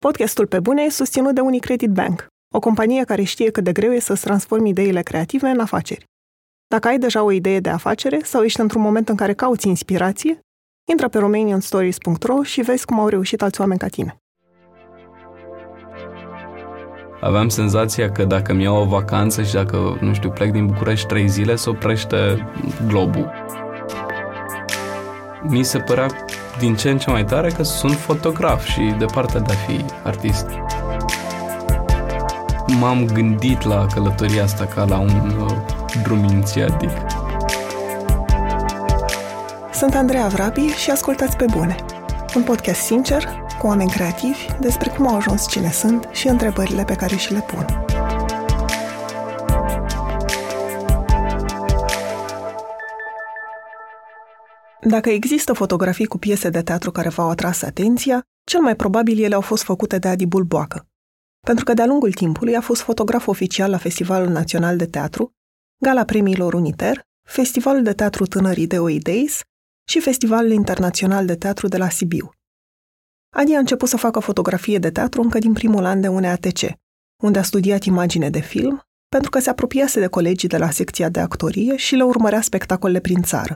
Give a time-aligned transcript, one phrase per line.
[0.00, 3.92] Podcastul Pe Bune e susținut de Unicredit Bank, o companie care știe cât de greu
[3.92, 6.04] e să-ți transformi ideile creative în afaceri.
[6.66, 10.40] Dacă ai deja o idee de afacere sau ești într-un moment în care cauți inspirație,
[10.90, 14.16] intră pe romanianstories.ro și vezi cum au reușit alți oameni ca tine.
[17.20, 21.06] Aveam senzația că dacă mi iau o vacanță și dacă, nu știu, plec din București
[21.06, 22.48] trei zile, se oprește
[22.86, 23.30] globul.
[25.42, 26.06] Mi se părea
[26.58, 30.46] din ce în ce mai tare că sunt fotograf și departe de a fi artist.
[32.80, 35.56] M-am gândit la călătoria asta ca la un uh,
[36.02, 36.90] drum inițiatic.
[39.72, 41.76] Sunt Andreea Vrabi și ascultați pe bune.
[42.34, 43.24] Un podcast sincer,
[43.58, 47.44] cu oameni creativi, despre cum au ajuns cine sunt și întrebările pe care și le
[47.46, 47.84] pun.
[54.80, 59.34] Dacă există fotografii cu piese de teatru care v-au atras atenția, cel mai probabil ele
[59.34, 60.86] au fost făcute de Adi Bulboacă.
[61.40, 65.32] Pentru că de-a lungul timpului a fost fotograf oficial la Festivalul Național de Teatru,
[65.82, 69.40] Gala Premiilor Uniter, Festivalul de Teatru Tânării de Oideis
[69.88, 72.30] și Festivalul Internațional de Teatru de la Sibiu.
[73.36, 76.60] Adi a început să facă fotografie de teatru încă din primul an de UNEATC,
[77.22, 81.08] unde a studiat imagine de film, pentru că se apropiase de colegii de la secția
[81.08, 83.54] de actorie și le urmărea spectacolele prin țară.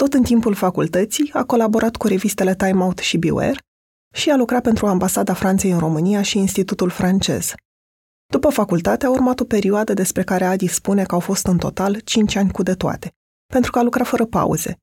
[0.00, 3.58] Tot în timpul facultății a colaborat cu revistele Time Out și Beware
[4.14, 7.54] și a lucrat pentru Ambasada Franței în România și Institutul francez.
[8.26, 12.00] După facultate a urmat o perioadă despre care Adi spune că au fost în total
[12.00, 13.12] 5 ani cu de toate,
[13.52, 14.76] pentru că a lucrat fără pauze.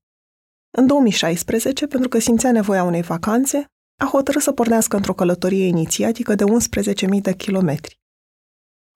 [0.78, 3.66] În 2016, pentru că simțea nevoia unei vacanțe,
[4.02, 8.00] a hotărât să pornească într-o călătorie inițiatică de 11.000 de kilometri.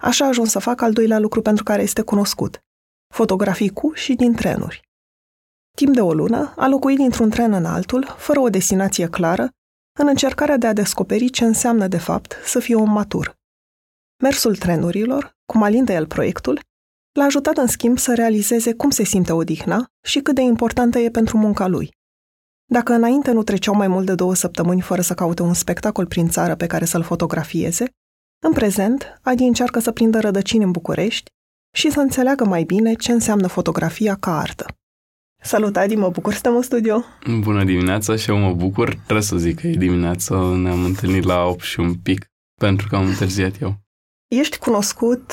[0.04, 2.64] Așa a ajuns să facă al doilea lucru pentru care este cunoscut,
[3.14, 4.87] fotografii cu și din trenuri.
[5.82, 9.50] Timp de o lună, a locuit dintr-un tren în altul, fără o destinație clară,
[10.00, 13.36] în încercarea de a descoperi ce înseamnă de fapt să fie un matur.
[14.24, 16.60] Mersul trenurilor, cum alinde el proiectul,
[17.12, 21.10] l-a ajutat în schimb să realizeze cum se simte odihna și cât de importantă e
[21.10, 21.92] pentru munca lui.
[22.66, 26.30] Dacă înainte nu treceau mai mult de două săptămâni fără să caute un spectacol prin
[26.30, 27.90] țară pe care să-l fotografieze,
[28.46, 31.32] în prezent, Adi încearcă să prindă rădăcini în București
[31.76, 34.77] și să înțeleagă mai bine ce înseamnă fotografia ca artă.
[35.48, 37.04] Salut, Adi, mă bucur să stăm în studio.
[37.40, 38.94] Bună dimineața și eu mă bucur.
[38.94, 42.26] Trebuie să zic că e dimineața, ne-am întâlnit la 8 și un pic,
[42.62, 43.76] pentru că am întârziat eu.
[44.28, 45.32] Ești cunoscut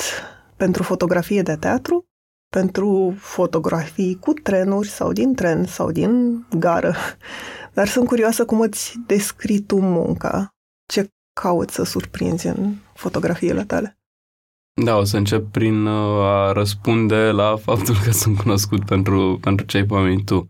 [0.55, 2.05] pentru fotografie de teatru,
[2.49, 6.95] pentru fotografii cu trenuri sau din tren sau din gară,
[7.75, 10.49] dar sunt curioasă cum îți descrii tu munca.
[10.87, 11.09] Ce
[11.41, 13.97] cauți să surprinzi în fotografiile tale?
[14.83, 19.65] Da, o să încep prin uh, a răspunde la faptul că sunt cunoscut pentru, pentru
[19.65, 20.49] ce ai pomenit tu.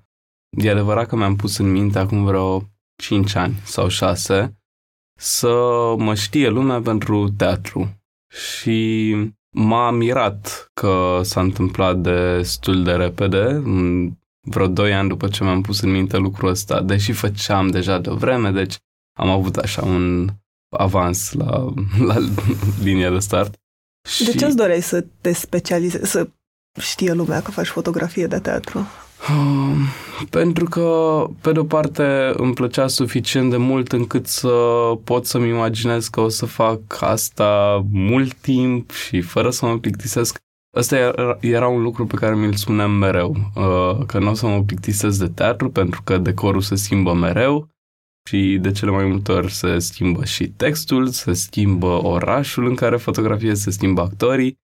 [0.58, 2.62] E adevărat că mi-am pus în minte acum vreo
[2.96, 4.58] 5 ani sau 6
[5.20, 5.54] să
[5.98, 8.02] mă știe lumea pentru teatru.
[8.34, 9.16] Și
[9.50, 13.62] m-a mirat că s-a întâmplat destul de repede,
[14.42, 18.12] vreo 2 ani după ce mi-am pus în minte lucrul ăsta, deși făceam deja de
[18.12, 18.78] vreme, deci
[19.18, 20.30] am avut așa un
[20.70, 21.74] avans la,
[22.08, 22.16] la
[22.84, 23.56] linia de start.
[24.26, 26.28] De ce îți doreai să te specializezi, să
[26.80, 28.88] știe lumea că faci fotografie de teatru?
[29.30, 29.78] Uh,
[30.30, 34.50] pentru că, pe de-o parte, îmi plăcea suficient de mult încât să
[35.04, 40.38] pot să-mi imaginez că o să fac asta mult timp și fără să mă plictisesc.
[40.78, 44.48] Asta era, era un lucru pe care mi-l spuneam mereu, uh, că nu o să
[44.48, 47.68] mă plictisesc de teatru pentru că decorul se schimbă mereu
[48.30, 52.98] și de cele mai multe ori se schimbă și textul, se schimbă orașul în care
[52.98, 54.58] fotografiez, se schimbă actorii.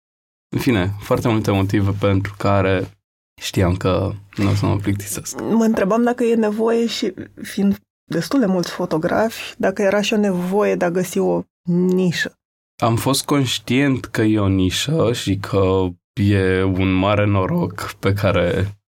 [0.55, 2.97] În fine, foarte multe motive pentru care
[3.41, 5.41] știam că nu o să mă plictisesc.
[5.41, 10.17] Mă întrebam dacă e nevoie și, fiind destul de mulți fotografi, dacă era și o
[10.17, 12.35] nevoie de a găsi o nișă.
[12.83, 18.79] Am fost conștient că e o nișă și că e un mare noroc pe care,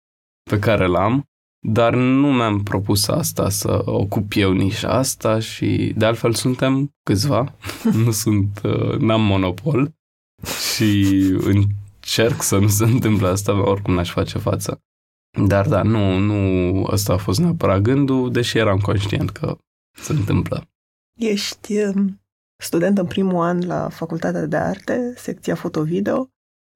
[0.51, 1.25] pe care l-am,
[1.69, 7.55] dar nu mi-am propus asta, să ocup eu nișa asta și de altfel suntem câțiva,
[8.05, 9.95] nu sunt, uh, n-am monopol
[10.75, 11.07] și
[11.41, 14.83] încerc să nu se întâmple asta, oricum n-aș face față.
[15.47, 19.57] Dar da, nu, nu ăsta a fost neapărat gândul, deși eram conștient că
[19.97, 20.69] se întâmplă.
[21.21, 22.21] Ești um,
[22.63, 26.29] student în primul an la Facultatea de Arte, secția foto-video.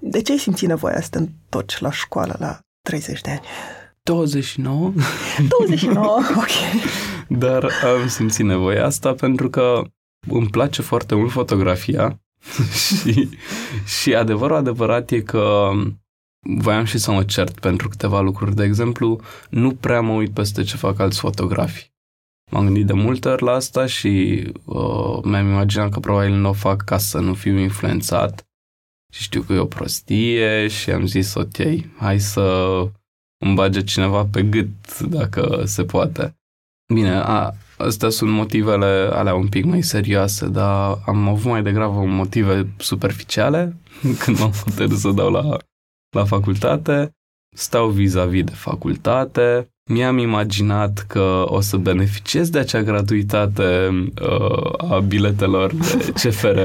[0.03, 3.41] De ce ai simțit nevoia să te întorci la școală la 30 de ani?
[4.06, 4.93] 29.
[5.49, 6.82] 29, ok.
[7.29, 9.82] Dar am simțit nevoia asta pentru că
[10.29, 12.20] îmi place foarte mult fotografia
[12.82, 13.29] și,
[14.00, 15.70] și adevărul adevărat e că
[16.41, 18.55] voiam și să mă cert pentru câteva lucruri.
[18.55, 19.20] De exemplu,
[19.50, 21.91] nu prea mă uit peste ce fac alți fotografi.
[22.50, 26.52] M-am gândit de multe ori la asta și uh, mi-am imaginat că probabil nu o
[26.52, 28.47] fac ca să nu fiu influențat
[29.12, 31.56] și știu că e o prostie și am zis ok,
[31.97, 32.43] hai să
[33.38, 36.35] îmi bage cineva pe gât dacă se poate.
[36.94, 42.05] Bine, a, astea sunt motivele alea un pic mai serioase, dar am avut mai degrabă
[42.05, 43.77] motive superficiale
[44.25, 45.56] când m-am hotărât să dau la,
[46.17, 47.11] la facultate.
[47.56, 53.88] Stau vis-a-vis de facultate, mi-am imaginat că o să beneficiez de acea gratuitate
[54.23, 56.59] uh, a biletelor de CFR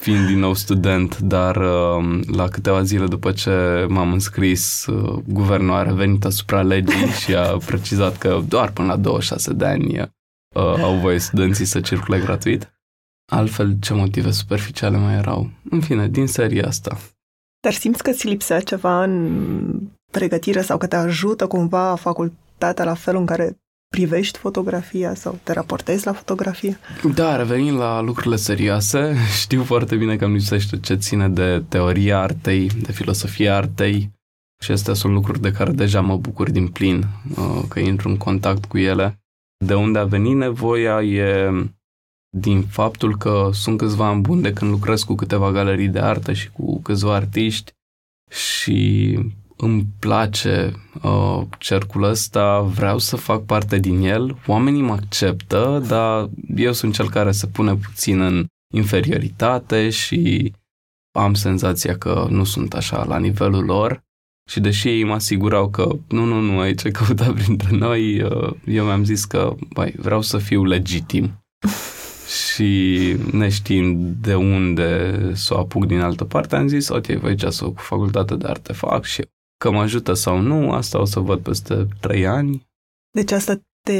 [0.00, 5.74] fiind din nou student, dar uh, la câteva zile după ce m-am înscris, uh, guvernul
[5.74, 10.82] a revenit asupra legii și a precizat că doar până la 26 de ani uh,
[10.82, 12.72] au voie studenții să circule gratuit.
[13.32, 15.50] Altfel, ce motive superficiale mai erau?
[15.70, 16.98] În fine, din seria asta.
[17.60, 19.80] Dar simți că ți lipsea ceva în
[20.12, 25.52] pregătire sau că te ajută cumva facultatea la felul în care privești fotografia sau te
[25.52, 26.78] raportezi la fotografie?
[27.14, 32.20] Da, revenind la lucrurile serioase, știu foarte bine că îmi lipsește ce ține de teoria
[32.20, 34.10] artei, de filosofia artei
[34.62, 37.04] și astea sunt lucruri de care deja mă bucur din plin,
[37.36, 39.20] uh, că intru în contact cu ele.
[39.64, 41.50] De unde a venit nevoia e
[42.36, 46.32] din faptul că sunt câțiva ani buni de când lucrez cu câteva galerii de artă
[46.32, 47.72] și cu câțiva artiști
[48.30, 49.18] și
[49.60, 50.72] îmi place
[51.02, 56.94] uh, cercul ăsta, vreau să fac parte din el, oamenii mă acceptă, dar eu sunt
[56.94, 60.52] cel care se pune puțin în inferioritate și
[61.18, 64.06] am senzația că nu sunt așa la nivelul lor.
[64.50, 68.54] Și deși ei mă asigurau că nu, nu, nu, aici ce căuta printre noi, uh,
[68.64, 71.44] eu mi-am zis că băi, vreau să fiu legitim.
[72.54, 77.50] și neștiind de unde să o apuc din altă parte, am zis, ok, voi ce
[77.50, 79.22] să cu facultate de artefact și
[79.58, 82.66] Că mă ajută sau nu, asta o să văd peste trei ani.
[83.10, 83.92] Deci asta te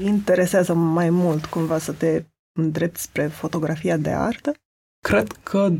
[0.00, 4.52] interesează mai mult cumva să te îndrepti spre fotografia de artă?
[5.04, 5.72] Cred că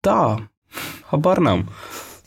[0.00, 0.50] da.
[1.06, 1.68] Habar n-am.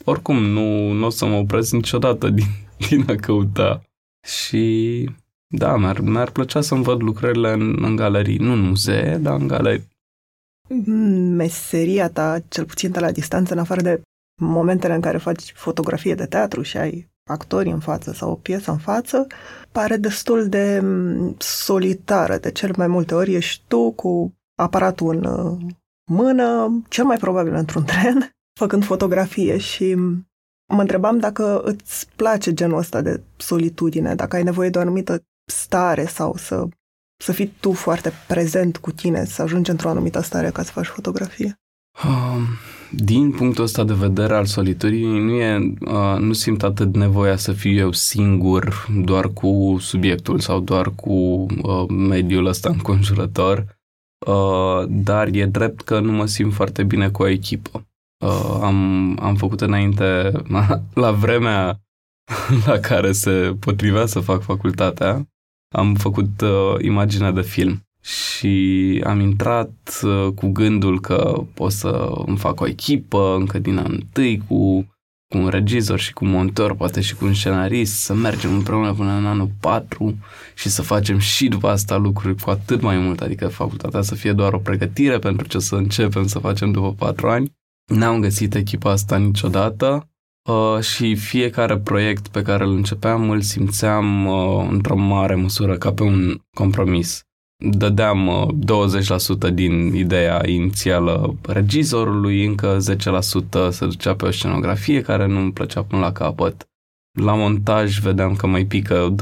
[0.03, 2.47] Oricum, nu, nu o să mă opresc niciodată din,
[2.89, 3.81] din a căuta.
[4.27, 5.09] Și
[5.47, 9.47] da, mi-ar, mi-ar plăcea să-mi văd lucrările în, în galerii, nu în muzee, dar în
[9.47, 9.87] galerii.
[11.35, 14.01] Meseria ta, cel puțin de la distanță, în afară de
[14.41, 18.71] momentele în care faci fotografie de teatru și ai actori în față sau o piesă
[18.71, 19.27] în față,
[19.71, 22.37] pare destul de mm, solitară.
[22.37, 25.73] De cel mai multe ori ești tu cu aparatul în uh,
[26.11, 30.29] mână, cel mai probabil într-un tren, făcând fotografie și mm,
[30.73, 35.23] mă întrebam dacă îți place genul ăsta de solitudine, dacă ai nevoie de o anumită
[35.51, 36.67] stare sau să,
[37.23, 40.85] să fii tu foarte prezent cu tine, să ajungi într-o anumită stare ca să faci
[40.85, 41.59] fotografie.
[42.03, 42.47] Um,
[42.91, 47.51] din punctul ăsta de vedere al soliturii, nu, e, uh, nu simt atât nevoia să
[47.51, 53.79] fiu eu singur doar cu subiectul sau doar cu uh, mediul ăsta înconjurător,
[54.27, 57.87] uh, dar e drept că nu mă simt foarte bine cu o echipă.
[58.25, 60.31] Uh, am, am făcut înainte,
[60.93, 61.81] la vremea
[62.65, 65.27] la care se potrivea să fac facultatea,
[65.75, 72.11] am făcut uh, imaginea de film și am intrat uh, cu gândul că pot să
[72.25, 74.85] îmi fac o echipă încă din an întâi cu,
[75.27, 78.93] cu un regizor și cu un montor, poate și cu un scenarist, să mergem împreună
[78.93, 80.17] până în anul 4
[80.55, 84.33] și să facem și după asta lucruri cu atât mai mult, adică facultatea să fie
[84.33, 87.51] doar o pregătire pentru ce să începem să facem după 4 ani.
[87.85, 90.09] N-am găsit echipa asta niciodată
[90.49, 95.93] uh, și fiecare proiect pe care îl începeam îl simțeam uh, într-o mare măsură ca
[95.93, 97.26] pe un compromis
[97.57, 105.25] dădeam 20% uh, din ideea inițială regizorului, încă 10% se ducea pe o scenografie care
[105.25, 106.69] nu îmi plăcea până la capăt.
[107.19, 109.15] La montaj vedeam că mai pică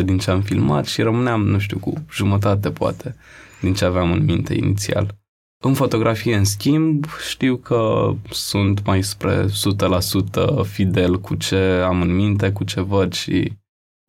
[0.00, 3.16] 20% din ce am filmat și rămâneam, nu știu, cu jumătate poate
[3.60, 5.14] din ce aveam în minte inițial.
[5.64, 9.50] În fotografie, în schimb, știu că sunt mai spre 100%
[10.62, 13.52] fidel cu ce am în minte, cu ce văd și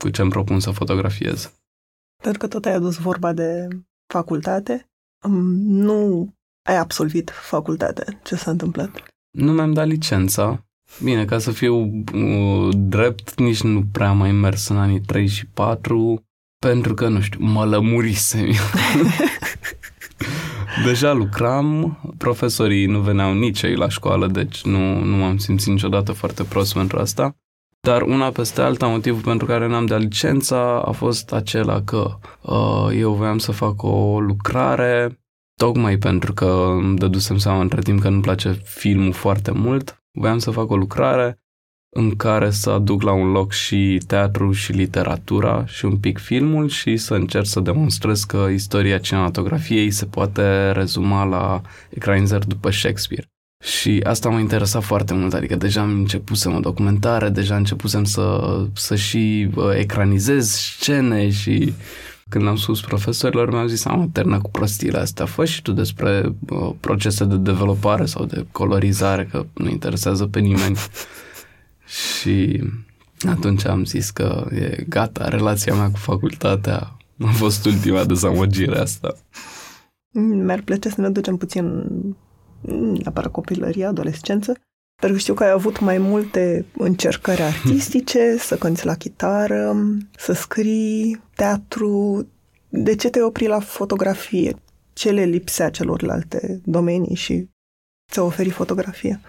[0.01, 1.56] cu ce îmi propun să fotografiez.
[2.23, 3.67] Pentru că tot ai adus vorba de
[4.13, 4.89] facultate,
[5.57, 6.33] nu
[6.69, 8.19] ai absolvit facultate.
[8.23, 9.03] Ce s-a întâmplat?
[9.31, 10.61] Nu mi-am dat licența.
[11.03, 15.45] Bine, ca să fiu uh, drept, nici nu prea mai mers în anii 3 și
[15.45, 16.25] 4,
[16.59, 18.45] pentru că, nu știu, mă lămurisem.
[20.85, 26.11] Deja lucram, profesorii nu veneau nici ei la școală, deci nu, nu m-am simțit niciodată
[26.11, 27.35] foarte prost pentru asta.
[27.87, 32.97] Dar una peste alta, motivul pentru care n-am dat licența a fost acela că uh,
[32.99, 35.19] eu voiam să fac o lucrare,
[35.55, 36.45] tocmai pentru că
[36.81, 40.75] îmi dădusem seama între timp că nu-mi place filmul foarte mult, voiam să fac o
[40.75, 41.39] lucrare
[41.95, 46.67] în care să aduc la un loc și teatru și literatura și un pic filmul
[46.67, 53.27] și să încerc să demonstrez că istoria cinematografiei se poate rezuma la ecranizări după Shakespeare.
[53.63, 58.57] Și asta m-a interesat foarte mult, adică deja am începusem o documentare, deja începusem să,
[58.73, 61.73] să și uh, ecranizez scene și
[62.29, 66.35] când am spus profesorilor, mi-au zis, am terminat cu prostiile astea, fă și tu despre
[66.49, 70.77] uh, procese de dezvoltare sau de colorizare, că nu interesează pe nimeni.
[72.19, 72.63] și
[73.27, 79.15] atunci am zis că e gata, relația mea cu facultatea a fost ultima dezamăgire asta.
[80.11, 81.85] Mi-ar plăcea să ne ducem puțin
[82.61, 84.53] neapărat copilărie, adolescență,
[85.01, 89.75] pentru că știu că ai avut mai multe încercări artistice, să cânti la chitară,
[90.17, 92.27] să scrii, teatru.
[92.69, 94.55] De ce te opri la fotografie?
[94.93, 97.49] Ce le lipsea celorlalte domenii și
[98.11, 99.19] ți-a oferit fotografia?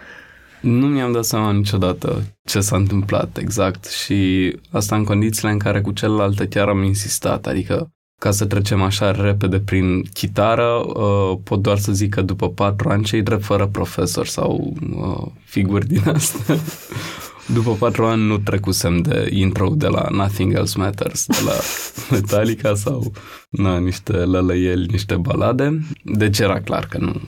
[0.61, 5.81] Nu mi-am dat seama niciodată ce s-a întâmplat exact și asta în condițiile în care
[5.81, 11.61] cu celelalte chiar am insistat, adică ca să trecem așa repede prin chitară, uh, pot
[11.61, 16.01] doar să zic că după patru ani cei drept fără profesor sau uh, figuri din
[16.13, 16.55] astea.
[17.53, 21.53] după patru ani nu trecusem de intro de la Nothing Else Matters, de la
[22.15, 23.11] Metallica sau
[23.49, 25.79] na, niște lălăieli, niște balade.
[26.03, 27.21] Deci era clar că nu,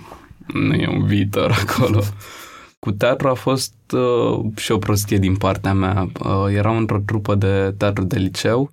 [0.54, 2.04] nu e un viitor acolo.
[2.80, 6.12] Cu teatru a fost uh, și o prostie din partea mea.
[6.24, 8.72] Uh, eram într-o trupă de teatru de liceu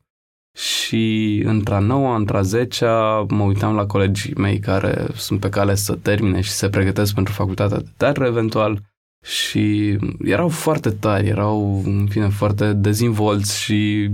[0.59, 5.95] și între-a noua, între-a zecea, mă uitam la colegii mei care sunt pe cale să
[5.95, 8.81] termine și se pregătesc pentru facultatea de teatru eventual
[9.25, 14.11] și erau foarte tari, erau, în fine, foarte dezvolți și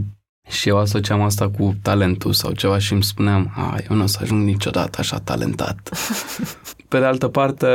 [0.49, 4.07] și eu asociam asta cu talentul sau ceva și îmi spuneam, a, eu nu o
[4.07, 5.91] să ajung niciodată așa talentat.
[6.95, 7.67] Pe de altă parte,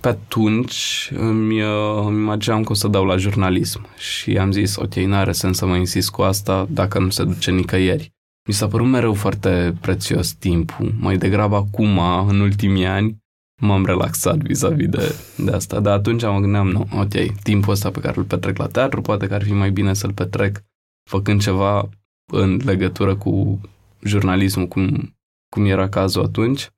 [0.00, 4.76] pe atunci îmi, uh, îmi imaginam că o să dau la jurnalism și am zis,
[4.76, 8.12] ok, n-are sens să mă insist cu asta dacă nu se duce nicăieri.
[8.48, 10.94] Mi s-a părut mereu foarte prețios timpul.
[10.98, 11.98] Mai degrabă acum,
[12.28, 13.16] în ultimii ani,
[13.62, 15.80] m-am relaxat vis-a-vis de, de asta.
[15.80, 19.26] Dar atunci mă gândeam, nu, ok, timpul ăsta pe care îl petrec la teatru, poate
[19.26, 20.62] că ar fi mai bine să-l petrec
[21.08, 21.88] făcând ceva
[22.32, 23.60] în legătură cu
[24.02, 25.16] jurnalismul, cum,
[25.54, 26.68] cum era cazul atunci.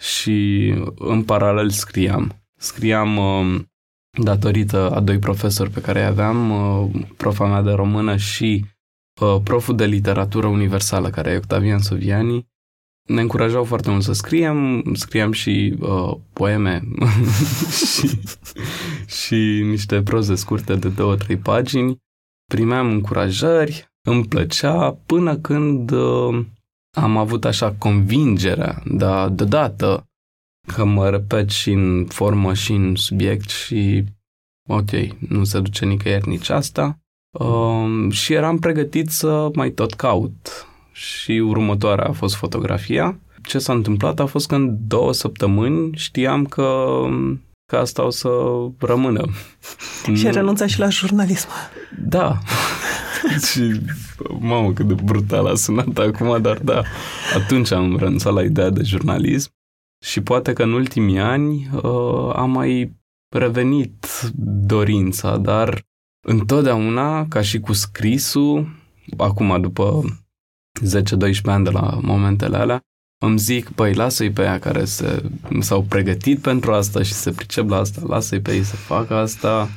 [0.00, 2.42] Și în paralel scriam.
[2.58, 3.60] Scriam uh,
[4.22, 8.64] datorită a doi profesori pe care îi aveam, uh, profa mea de română și
[9.20, 12.46] uh, proful de literatură universală, care e Octavian Soviani,
[13.02, 16.82] ne încurajau foarte mult să scriem, scriam și uh, poeme
[17.96, 18.20] și,
[19.06, 21.96] și niște proze scurte de două, trei pagini.
[22.44, 26.44] Primeam încurajări, îmi plăcea până când uh,
[26.96, 30.06] am avut așa convingerea, dar deodată
[30.66, 34.04] că mă repet și în formă și în subiect și
[34.68, 34.90] ok,
[35.28, 36.98] nu se duce nicăieri nici asta.
[37.38, 40.66] Uh, și eram pregătit să mai tot caut.
[40.92, 43.18] Și următoarea a fost fotografia.
[43.42, 46.98] Ce s-a întâmplat a fost că în două săptămâni știam că,
[47.72, 48.28] că asta o să
[48.78, 49.24] rămână.
[50.14, 51.48] Și renunța și la jurnalism.
[52.04, 52.38] Da.
[53.50, 53.80] și,
[54.40, 56.82] mamă, cât de brutal a sunat acum, dar da,
[57.36, 59.50] atunci am renunțat la ideea de jurnalism
[60.04, 62.96] și poate că în ultimii ani uh, am mai
[63.34, 64.06] revenit
[64.66, 65.82] dorința, dar
[66.26, 68.68] întotdeauna, ca și cu scrisul,
[69.16, 70.02] acum după
[70.80, 72.80] 10-12 ani de la momentele alea,
[73.26, 75.22] îmi zic, băi, lasă-i pe aia care se,
[75.60, 79.68] s-au pregătit pentru asta și se pricep la asta, lasă-i pe ei să facă asta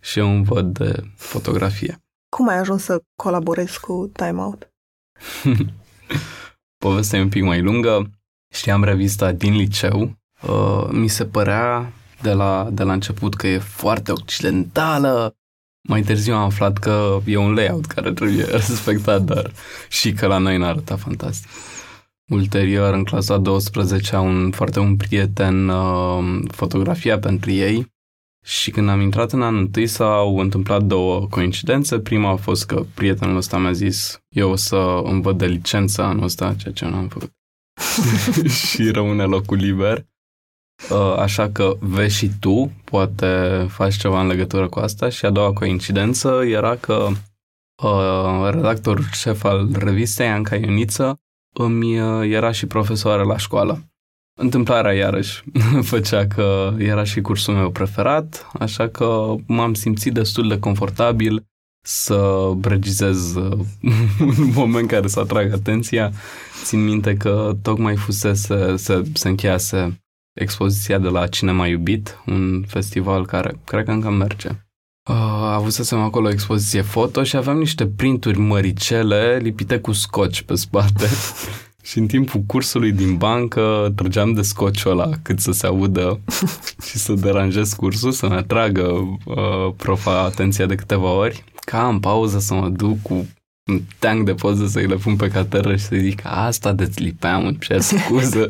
[0.00, 1.98] și eu îmi văd de fotografie.
[2.36, 4.68] Cum ai ajuns să colaborezi cu Time Out?
[6.84, 8.10] Povestea e un pic mai lungă.
[8.54, 10.16] Știam revista din liceu.
[10.42, 11.92] Uh, mi se părea
[12.22, 15.36] de la, de la început că e foarte occidentală.
[15.88, 19.52] Mai târziu am aflat că e un layout care trebuie respectat, dar
[19.88, 21.50] și că la noi n-a arătat fantastic.
[22.30, 27.92] Ulterior, în clasa 12, un foarte un prieten uh, fotografia pentru ei
[28.44, 31.98] și când am intrat în anul întâi s-au întâmplat două coincidențe.
[31.98, 36.02] Prima a fost că prietenul ăsta mi-a zis eu o să îmi văd de licență
[36.02, 37.30] anul ăsta, ceea ce nu am făcut.
[38.66, 40.06] și rămâne locul liber.
[40.90, 45.08] Uh, așa că vezi și tu, poate faci ceva în legătură cu asta.
[45.08, 47.08] Și a doua coincidență era că
[47.82, 51.18] uh, redactorul șef al revistei, Anca Ioniță,
[51.54, 53.88] îmi uh, era și profesoară la școală.
[54.40, 55.42] Întâmplarea iarăși
[55.92, 61.44] făcea că era și cursul meu preferat, așa că m-am simțit destul de confortabil
[61.86, 63.58] să regizez uh,
[64.38, 66.12] un moment care să atrag atenția.
[66.64, 69.98] Țin minte că tocmai fusese, se, se încheiase
[70.40, 74.48] expoziția de la Cinema Iubit, un festival care cred că încă merge.
[75.10, 75.16] Uh,
[75.52, 81.08] avusesem acolo o expoziție foto și aveam niște printuri măricele lipite cu scoci pe spate.
[81.88, 86.20] și în timpul cursului din bancă trăgeam de scociul ăla cât să se audă
[86.86, 88.82] și să deranjez cursul, să-mi atragă
[89.24, 93.26] uh, profa atenția de câteva ori, ca în pauză să mă duc cu
[93.70, 97.46] un tank de poze să-i le pun pe cateră și să-i zic asta de-ți lipeam,
[97.46, 98.48] îmi cer scuză.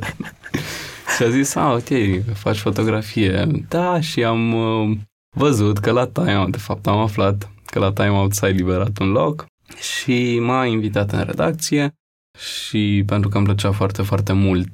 [1.17, 1.89] și a zis, a, ok,
[2.35, 3.65] faci fotografie.
[3.69, 4.97] Da, și am uh,
[5.35, 8.99] văzut că la Time Out, de fapt am aflat că la Time Out s-a eliberat
[8.99, 9.47] un loc
[9.81, 11.95] și m-a invitat în redacție
[12.39, 14.71] și pentru că îmi plăcea foarte, foarte mult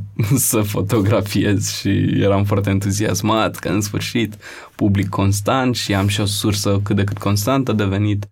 [0.50, 4.36] să fotografiez și eram foarte entuziasmat că în sfârșit
[4.74, 8.28] public constant și am și o sursă cât de cât constantă de venit.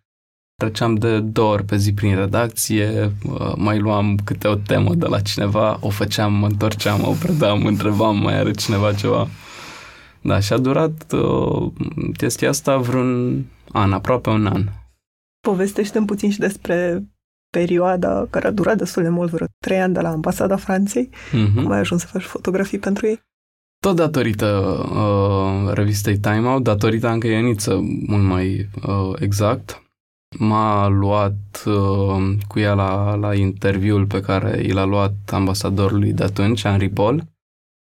[0.54, 5.06] Treceam de două ori pe zi prin redacție, uh, mai luam câte o temă de
[5.06, 9.28] la cineva, o făceam, mă întorceam, o predam, întrebam, mai are cineva ceva.
[10.22, 11.72] Da, și a durat uh,
[12.16, 14.64] chestia asta vreun an, aproape un an.
[15.40, 17.04] Povestește puțin și despre
[17.50, 21.08] perioada care a durat destul de mult, vreo trei ani de la ambasada Franței.
[21.08, 21.54] Mm-hmm.
[21.54, 23.20] Cum ai ajuns să faci fotografii pentru ei?
[23.80, 24.46] Tot datorită
[24.94, 29.82] uh, revistei Time Out, datorită Anca Ioniță, mult mai uh, exact.
[30.38, 36.22] M-a luat uh, cu ea la, la interviul pe care i l-a luat ambasadorului de
[36.22, 37.31] atunci, Henri Paul.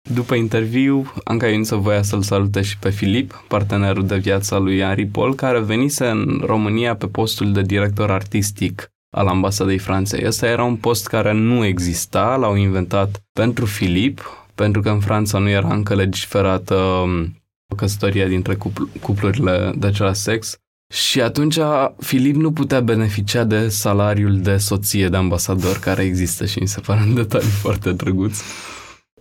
[0.09, 4.79] După interviu, Anca Ioniță voia să-l salute și pe Filip, partenerul de viață al lui
[4.79, 10.25] Henri Paul, care venise în România pe postul de director artistic al ambasadei Franței.
[10.25, 15.37] Ăsta era un post care nu exista, l-au inventat pentru Filip, pentru că în Franța
[15.37, 17.43] nu era încă legiferată um,
[17.75, 20.55] căsătoria dintre cupl- cuplurile de același sex.
[20.93, 21.57] Și atunci
[21.97, 26.79] Filip nu putea beneficia de salariul de soție de ambasador care există și mi se
[26.79, 28.41] pare un detaliu foarte drăguț.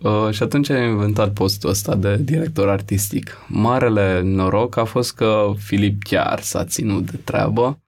[0.02, 3.36] Uh, și atunci a inventat postul ăsta de director artistic.
[3.48, 7.78] Marele noroc a fost că Filip chiar s-a ținut de treabă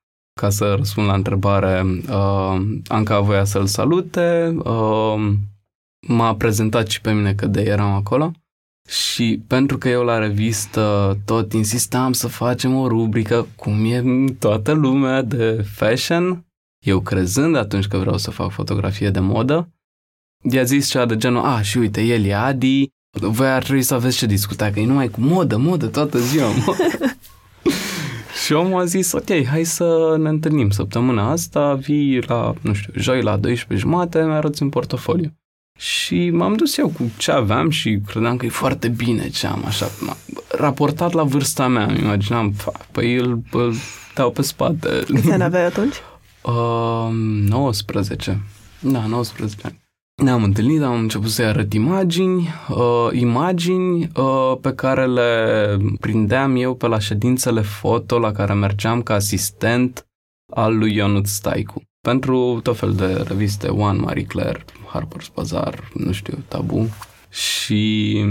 [0.40, 5.33] ca să răspund la întrebare, uh, Anca voia să-l salute, uh,
[6.09, 8.33] m-a prezentat și pe mine că de eram acolo
[8.88, 14.05] și pentru că eu la revistă tot insistam să facem o rubrică cum e
[14.38, 16.46] toată lumea de fashion,
[16.85, 19.68] eu crezând atunci că vreau să fac fotografie de modă,
[20.50, 23.94] i-a zis cea de genul, a, și uite, el e Adi, voi ar trebui să
[23.94, 26.48] aveți ce discuta, că e numai cu modă, modă toată ziua.
[28.44, 32.92] Și omul a zis, ok, hai să ne întâlnim săptămâna asta, vii la, nu știu,
[32.96, 35.33] joi la 12 jumate, mi arăți un portofoliu.
[35.78, 39.64] Și m-am dus eu cu ce aveam și credeam că e foarte bine ce am,
[39.66, 39.90] așa,
[40.48, 42.55] raportat la vârsta mea, îmi imaginam,
[42.90, 43.74] păi îl, îl
[44.14, 45.02] dau pe spate.
[45.07, 45.94] Câți ani aveai atunci?
[46.42, 48.42] Uh, 19.
[48.81, 49.82] Da, 19 ani.
[50.14, 56.75] Ne-am întâlnit, am început să-i arăt imagini, uh, imagini uh, pe care le prindeam eu
[56.75, 60.07] pe la ședințele foto la care mergeam ca asistent
[60.55, 61.83] al lui Ionut Staicu.
[62.01, 66.88] Pentru tot fel de reviste, One, Marie Claire, Harper's Bazaar, nu știu, Tabu.
[67.31, 68.25] Și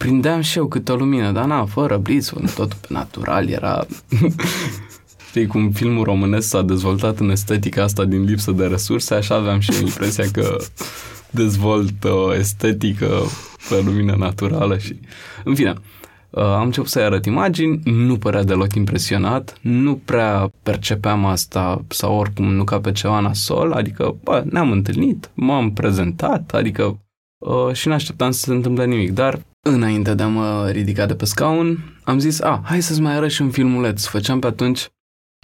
[0.00, 3.86] prindeam și eu câte o lumină, dar na, fără blitz, totul pe natural, era
[5.32, 9.60] Știi cum filmul românesc s-a dezvoltat în estetica asta din lipsă de resurse, așa aveam
[9.60, 10.56] și impresia că
[11.30, 13.08] dezvolt o estetică
[13.68, 15.00] pe lumină naturală și...
[15.44, 15.74] În fine,
[16.30, 22.14] uh, am început să-i arăt imagini, nu părea deloc impresionat, nu prea percepeam asta sau
[22.18, 27.00] oricum nu ca pe ceva nasol, adică bă, ne-am întâlnit, m-am prezentat, adică
[27.38, 31.14] uh, și nu așteptam să se întâmple nimic, dar înainte de a mă ridica de
[31.14, 34.04] pe scaun, am zis, a, hai să-ți mai arăt și un filmuleț.
[34.04, 34.90] Făceam pe atunci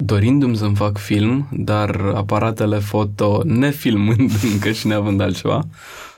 [0.04, 5.64] dorindu-mi să-mi fac film, dar aparatele foto nefilmând încă și neavând altceva,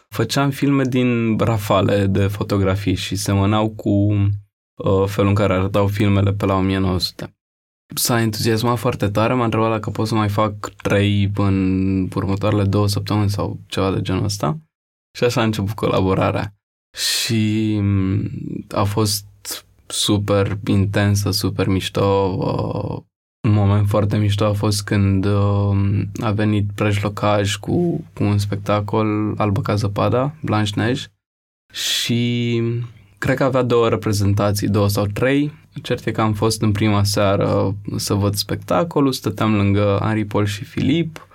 [0.08, 6.32] făceam filme din rafale de fotografii și semănau cu uh, felul în care arătau filmele
[6.32, 7.34] pe la 1900.
[7.94, 12.88] S-a entuziasmat foarte tare, m-a întrebat dacă pot să mai fac trei în următoarele două
[12.88, 14.58] săptămâni sau ceva de genul ăsta.
[15.18, 16.54] Și așa a început colaborarea.
[16.98, 18.30] Și mm,
[18.68, 19.26] a fost
[19.86, 22.36] super intensă, super mișto.
[22.38, 23.08] Uh,
[23.42, 29.34] un moment foarte mișto a fost când uh, a venit prejlocaj cu, cu un spectacol
[29.36, 31.02] Albă ca zăpada, Blanche Neige,
[31.72, 32.62] și
[33.18, 35.52] cred că avea două reprezentații, două sau trei.
[35.82, 40.46] Cert e că am fost în prima seară să văd spectacolul, stăteam lângă Henri Paul
[40.46, 41.28] și Filip,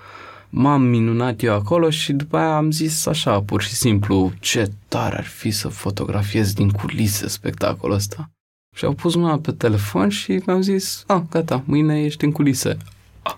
[0.50, 5.18] m-am minunat eu acolo și după aia am zis așa, pur și simplu, ce tare
[5.18, 8.35] ar fi să fotografiez din culise spectacolul ăsta.
[8.76, 12.32] Și au pus mâna pe telefon și mi-au zis, a, ah, gata, mâine ești în
[12.32, 12.78] culise.
[13.22, 13.34] Ah.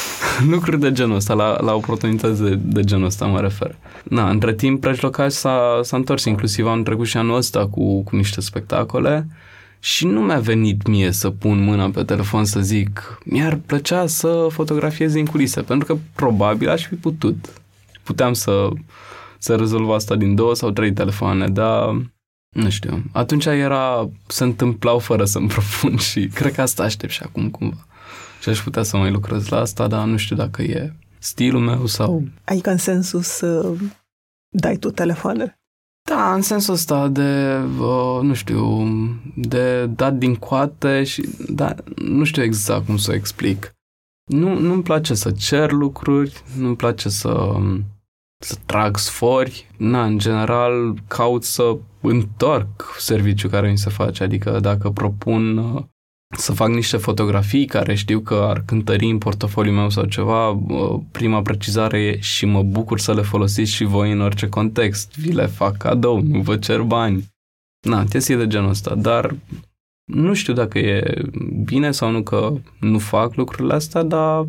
[0.50, 3.76] Lucruri de genul ăsta, la, la oportunități de, de genul ăsta mă refer.
[4.04, 8.16] Na, între timp, Prejlocaj s-a, s-a întors, inclusiv am trecut și anul ăsta cu, cu
[8.16, 9.26] niște spectacole
[9.80, 14.46] și nu mi-a venit mie să pun mâna pe telefon să zic mi-ar plăcea să
[14.50, 17.62] fotografiez în culise, pentru că probabil aș fi putut.
[18.02, 18.68] Puteam să,
[19.38, 22.02] să rezolv asta din două sau trei telefoane, dar
[22.48, 23.02] nu știu.
[23.12, 27.86] Atunci era, se întâmplau fără să-mi propun și cred că asta aștept și acum cumva.
[28.40, 31.86] Și aș putea să mai lucrez la asta, dar nu știu dacă e stilul meu
[31.86, 32.24] sau...
[32.44, 33.74] Adică în sensul să
[34.48, 35.58] dai tu telefoanele?
[36.08, 38.88] Da, în sensul ăsta de, uh, nu știu,
[39.36, 43.72] de dat din coate și, da, nu știu exact cum să o explic.
[44.30, 47.56] Nu, nu-mi place să cer lucruri, nu-mi place să,
[48.38, 49.66] să trag sfori.
[49.76, 55.82] Na, în general, caut să întorc serviciul care mi se face, adică dacă propun uh,
[56.36, 60.60] să fac niște fotografii care știu că ar cântări în portofoliul meu sau ceva,
[61.10, 65.16] prima precizare e și mă bucur să le folosiți și voi în orice context.
[65.16, 67.26] Vi le fac cadou, nu vă cer bani.
[67.86, 69.34] Na, chestii de genul ăsta, dar
[70.04, 71.22] nu știu dacă e
[71.64, 74.46] bine sau nu că nu fac lucrurile astea, dar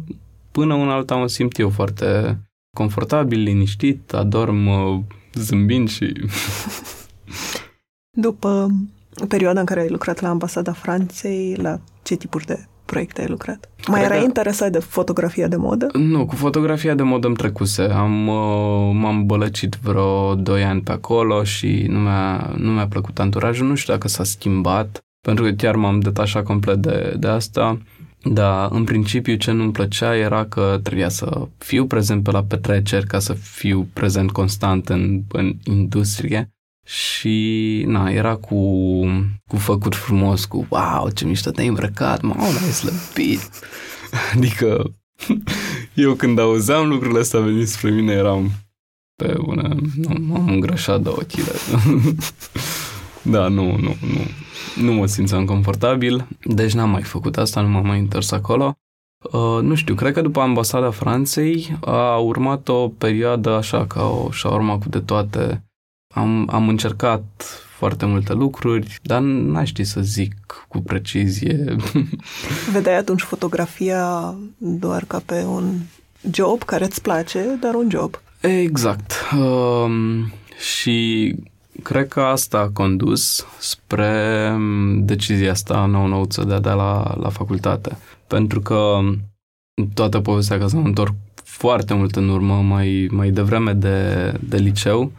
[0.52, 2.39] până una alta mă simt eu foarte
[2.77, 4.69] confortabil, liniștit, adorm
[5.34, 6.13] zâmbind și...
[8.21, 8.67] După
[9.27, 13.69] perioada în care ai lucrat la Ambasada Franței, la ce tipuri de proiecte ai lucrat?
[13.88, 15.88] Mai erai interesat de fotografia de modă?
[15.93, 17.82] Nu, cu fotografia de modă îmi trecuse.
[17.82, 23.19] Am, uh, m-am bălăcit vreo 2 ani pe acolo și nu mi-a, nu mi-a plăcut
[23.19, 23.67] anturajul.
[23.67, 27.77] Nu știu dacă s-a schimbat, pentru că chiar m-am detașat complet de, de asta.
[28.23, 33.08] Dar, în principiu, ce nu-mi plăcea era că trebuia să fiu prezent pe la petreceri
[33.08, 36.53] ca să fiu prezent constant în, în industrie
[36.86, 38.55] și, na, era cu,
[39.47, 43.49] cu făcut frumos, cu wow, ce mișto te-ai îmbrăcat, mă, ai slăbit.
[44.36, 44.95] Adică,
[45.93, 48.51] eu când auzeam lucrurile astea venit spre mine, eram
[49.15, 51.51] pe una, nu, m-am îngrășat de ochile.
[53.21, 54.21] da, nu, nu, nu.
[54.84, 58.77] Nu mă simțeam confortabil, deci n-am mai făcut asta, nu m-am mai întors acolo.
[59.32, 64.32] Uh, nu știu, cred că după ambasada Franței a urmat o perioadă așa ca o
[64.32, 65.63] șaurma cu de toate
[66.15, 67.23] am, am încercat
[67.77, 70.34] foarte multe lucruri, dar n-aș ști să zic
[70.67, 71.75] cu precizie.
[72.73, 75.73] Vedeai atunci fotografia doar ca pe un
[76.32, 78.21] job care îți place, dar un job.
[78.39, 79.13] Exact.
[79.38, 80.32] Um,
[80.73, 81.36] și
[81.83, 84.55] cred că asta a condus spre
[84.97, 87.97] decizia asta nou-nouță de a da la, la facultate.
[88.27, 88.99] Pentru că
[89.93, 91.13] toată povestea că s-a întorc
[91.43, 95.11] foarte mult în urmă, mai, mai devreme de, de liceu,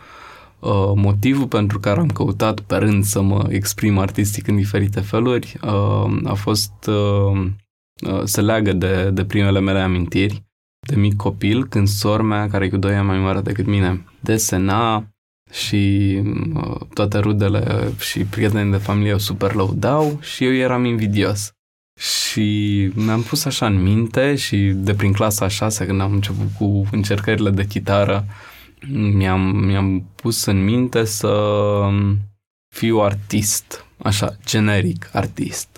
[0.60, 5.56] Uh, motivul pentru care am căutat pe rând să mă exprim artistic în diferite feluri
[5.62, 7.46] uh, a fost uh,
[8.10, 10.42] uh, se leagă de, de primele mele amintiri
[10.88, 14.04] de mic copil, când sora mea, care e cu doi ani mai mare decât mine,
[14.20, 15.04] desena
[15.52, 16.22] și
[16.54, 21.52] uh, toate rudele și prietenii de familie o super lăudau și eu eram invidios.
[21.98, 26.46] Și mi-am pus așa în minte și de prin clasa a șasea, când am început
[26.58, 28.26] cu încercările de chitară,
[28.88, 31.32] mi-am, mi-am pus în minte să
[32.74, 35.68] fiu artist, așa, generic artist.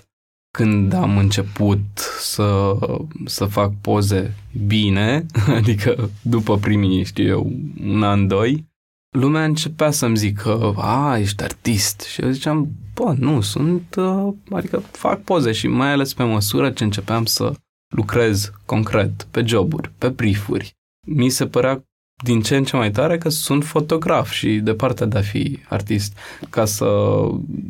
[0.57, 1.81] Când am început
[2.19, 2.77] să,
[3.25, 5.25] să fac poze bine,
[5.57, 7.51] adică după primii, știu eu,
[7.83, 8.65] un an, doi,
[9.13, 12.01] lumea începea să-mi zică, a, ești artist.
[12.01, 16.71] Și eu ziceam, bă, nu, sunt, uh, adică fac poze și mai ales pe măsură
[16.71, 17.53] ce începeam să
[17.95, 20.75] lucrez concret pe joburi, pe briefuri.
[21.07, 21.83] Mi se părea
[22.23, 25.59] din ce în ce mai tare că sunt fotograf și de partea de a fi
[25.69, 26.17] artist.
[26.49, 26.87] Ca să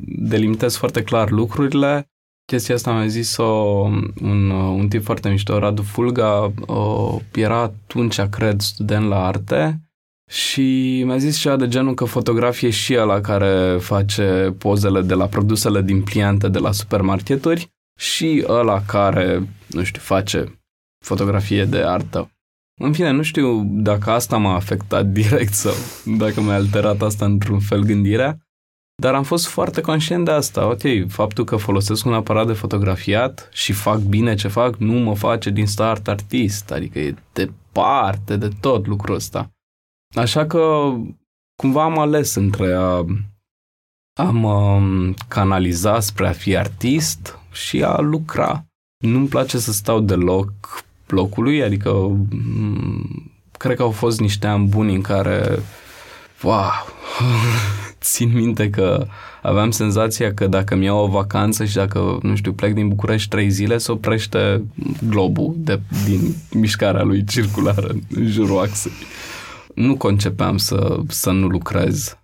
[0.05, 2.07] delimitez foarte clar lucrurile,
[2.45, 3.43] chestia asta mi-a zis-o
[4.21, 9.81] un, un tip foarte mișto, Radu Fulga, o, era atunci, cred, student la arte
[10.29, 15.27] și mi-a zis ceva de genul că fotografie și ăla care face pozele de la
[15.27, 20.59] produsele din pliante de la supermarketuri și ăla care, nu știu, face
[21.05, 22.31] fotografie de artă.
[22.81, 25.73] În fine, nu știu dacă asta m-a afectat direct sau
[26.17, 28.37] dacă mi-a alterat asta într-un fel gândirea,
[29.01, 30.67] dar am fost foarte conștient de asta.
[30.67, 35.15] Ok, faptul că folosesc un aparat de fotografiat și fac bine ce fac nu mă
[35.15, 39.51] face din start artist, adică e departe de tot lucrul ăsta.
[40.15, 40.93] Așa că
[41.55, 43.05] cumva am ales între a,
[44.19, 44.81] a mă
[45.27, 48.65] canaliza spre a fi artist și a lucra.
[48.97, 50.51] Nu-mi place să stau deloc
[51.07, 55.59] locului, adică mm, cred că au fost niște ani buni în care
[56.41, 56.71] wow,
[58.01, 59.07] țin minte că
[59.41, 63.29] aveam senzația că dacă mi iau o vacanță și dacă, nu știu, plec din București
[63.29, 64.63] trei zile, se oprește
[65.09, 68.91] globul de, din mișcarea lui circulară în jurul axei.
[69.75, 72.17] Nu concepeam să, să nu lucrez.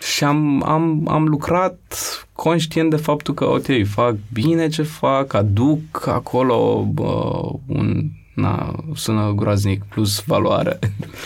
[0.00, 1.80] Și am, am, am lucrat
[2.32, 8.02] conștient de faptul că, ok, fac bine ce fac, aduc acolo bă, un,
[8.34, 10.78] na, sună groaznic, plus valoare.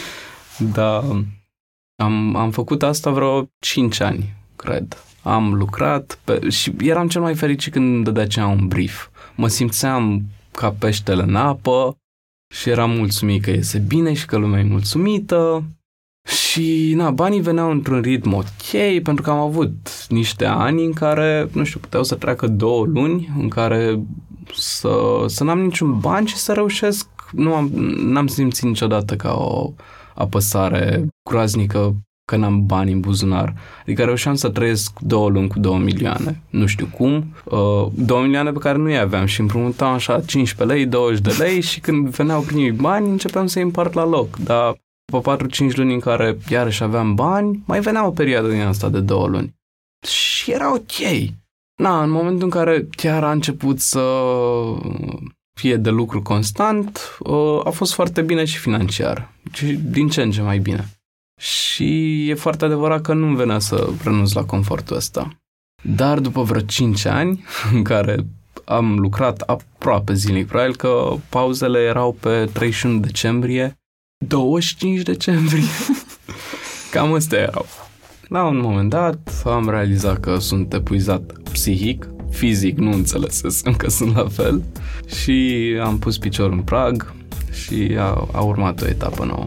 [0.75, 1.05] Dar
[1.97, 4.97] am, am făcut asta vreo 5 ani, cred.
[5.23, 9.09] Am lucrat pe, și eram cel mai fericit când îmi dădea cea un brief.
[9.37, 11.97] Mă simțeam ca peștele în apă
[12.53, 15.65] și eram mulțumit că iese bine și că lumea e mulțumită.
[16.29, 21.49] Și, na, banii veneau într-un ritm ok, pentru că am avut niște ani în care,
[21.53, 24.03] nu știu, puteau să treacă două luni în care
[24.55, 27.09] să, să n-am niciun bani și să reușesc.
[27.33, 29.73] Nu am, n-am simțit niciodată ca o
[30.15, 31.97] apăsare groaznică
[32.33, 33.55] că n-am bani în buzunar.
[33.81, 36.41] Adică reușeam să trăiesc două luni cu două milioane.
[36.51, 37.35] Nu știu cum.
[37.45, 41.45] Uh, două milioane pe care nu i aveam și împrumutam așa 15 lei, 20 de
[41.45, 44.37] lei și când veneau primii bani începeam să-i împart la loc.
[44.37, 44.75] Dar
[45.13, 49.01] după 4-5 luni în care iarăși aveam bani, mai venea o perioadă din asta de
[49.01, 49.55] două luni.
[50.07, 51.29] Și era ok.
[51.83, 54.05] Na, în momentul în care chiar a început să
[55.61, 59.33] fie de lucru constant, uh, a fost foarte bine și financiar.
[59.53, 61.02] Și din ce în ce mai bine.
[61.43, 65.29] Și e foarte adevărat că nu venea să renunț la confortul ăsta.
[65.83, 68.27] Dar după vreo 5 ani în care
[68.65, 73.79] am lucrat aproape zilnic, probabil că pauzele erau pe 31 decembrie,
[74.27, 75.63] 25 decembrie,
[76.93, 77.67] cam astea erau.
[78.29, 84.15] La un moment dat am realizat că sunt epuizat psihic, fizic nu înțelesesem că sunt
[84.15, 84.63] la fel
[85.07, 87.13] și am pus piciorul în prag
[87.53, 89.47] și a, a urmat o etapă nouă.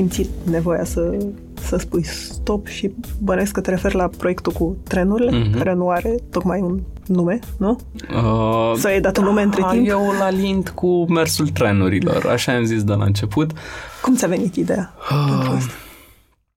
[0.00, 1.16] simțit nevoia să,
[1.54, 5.56] să spui stop și bănesc că te referi la proiectul cu trenurile, mm-hmm.
[5.56, 7.78] care nu are tocmai un nume, nu?
[8.14, 9.88] Uh, Să ai dat un nume între timp?
[9.88, 13.52] Eu la lind cu mersul trenurilor, așa am zis de la început.
[14.02, 14.94] Cum ți-a venit ideea?
[15.10, 15.62] Uh,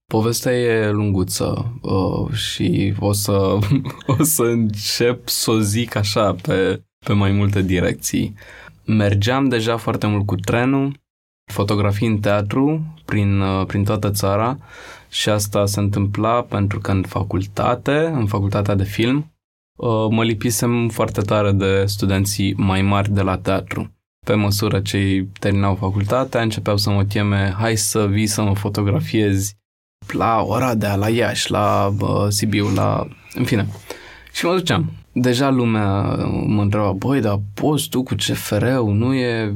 [0.05, 3.57] povestea e lunguță uh, și o să,
[4.19, 8.33] o să încep să o zic așa pe, pe mai multe direcții.
[8.85, 11.01] Mergeam deja foarte mult cu trenul,
[11.51, 14.57] fotografii în teatru prin, uh, prin toată țara
[15.09, 19.33] și asta se întâmpla pentru că în facultate, în facultatea de film,
[19.77, 23.91] uh, mă lipisem foarte tare de studenții mai mari de la teatru.
[24.25, 28.55] Pe măsură ce ei terminau facultatea, începeau să mă cheme, hai să vii să mă
[28.55, 29.55] fotografiezi
[30.11, 33.07] la Oradea, la Iași, la uh, Sibiu, la...
[33.33, 33.67] în fine.
[34.33, 39.53] Și mă duceam deja lumea mă întreba, băi, dar poți tu cu CFR-ul, nu e...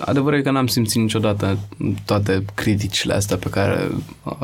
[0.00, 1.58] Adevărul e că n-am simțit niciodată
[2.04, 3.88] toate criticile astea pe care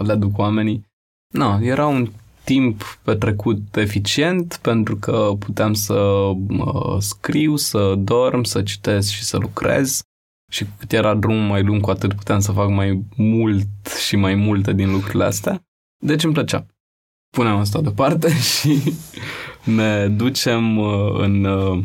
[0.02, 0.86] le aduc oamenii.
[1.32, 2.08] Nu, era un
[2.44, 9.36] timp petrecut eficient pentru că puteam să uh, scriu, să dorm, să citesc și să
[9.36, 10.02] lucrez
[10.52, 14.16] și cu cât era drumul mai lung, cu atât puteam să fac mai mult și
[14.16, 15.62] mai multe din lucrurile astea.
[16.02, 16.66] Deci îmi plăcea.
[17.34, 18.94] Puneam asta deoparte și
[19.64, 21.82] ne ducem uh, în uh,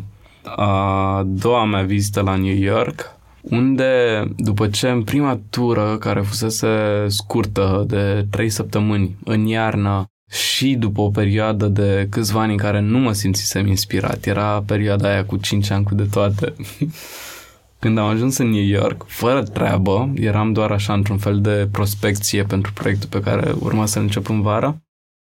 [0.56, 6.68] a doua mea vizită la New York, unde, după ce în prima tură, care fusese
[7.06, 12.80] scurtă de trei săptămâni în iarnă, și după o perioadă de câțiva ani în care
[12.80, 16.54] nu mă simțisem inspirat, era perioada aia cu 5 ani cu de toate,
[17.80, 22.42] când am ajuns în New York, fără treabă, eram doar așa într-un fel de prospecție
[22.42, 24.82] pentru proiectul pe care urma să încep în vară,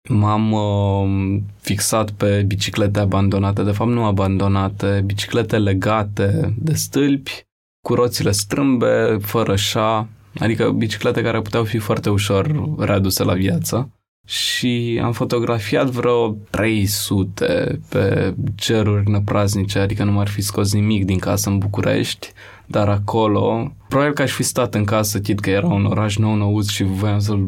[0.08, 7.46] m-am uh, fixat pe biciclete abandonate, de fapt nu abandonate, biciclete legate de stâlpi,
[7.86, 13.88] cu roțile strâmbe, fără șa, adică biciclete care puteau fi foarte ușor readuse la viață.
[14.26, 21.18] Și am fotografiat vreo 300 pe ceruri năpraznice, adică nu m-ar fi scos nimic din
[21.18, 22.32] casă în București,
[22.66, 26.34] dar acolo, probabil că aș fi stat în casă, chit că era un oraș nou
[26.34, 27.46] năuz și voiam să-l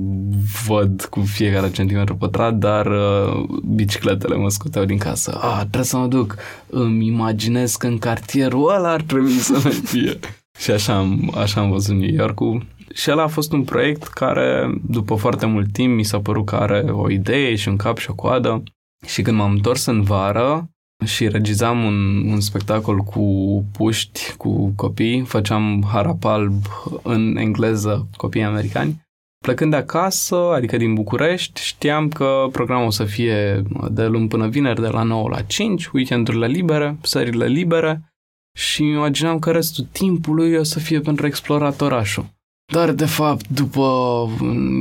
[0.67, 5.39] văd cu fiecare centimetru pătrat, dar uh, bicicletele mă scoteau din casă.
[5.43, 6.37] Ah, trebuie să mă duc.
[6.67, 10.19] Îmi imaginez că în cartierul ăla ar trebui să mai fie.
[10.63, 12.67] și așa am, așa am văzut New York-ul.
[12.95, 16.55] Și ăla a fost un proiect care, după foarte mult timp, mi s-a părut că
[16.55, 18.63] are o idee și un cap și o coadă.
[19.07, 20.71] Și când m-am întors în vară,
[21.05, 23.25] și regizam un, un spectacol cu
[23.73, 26.65] puști, cu copii, făceam harap alb
[27.03, 29.05] în engleză, copii americani.
[29.39, 34.49] Plecând de acasă, adică din București, știam că programul o să fie de luni până
[34.49, 38.13] vineri, de la 9 la 5, weekendurile libere, serile libere
[38.59, 42.36] și imaginam că restul timpului o să fie pentru explorat orașul.
[42.73, 44.29] Dar, de fapt, după...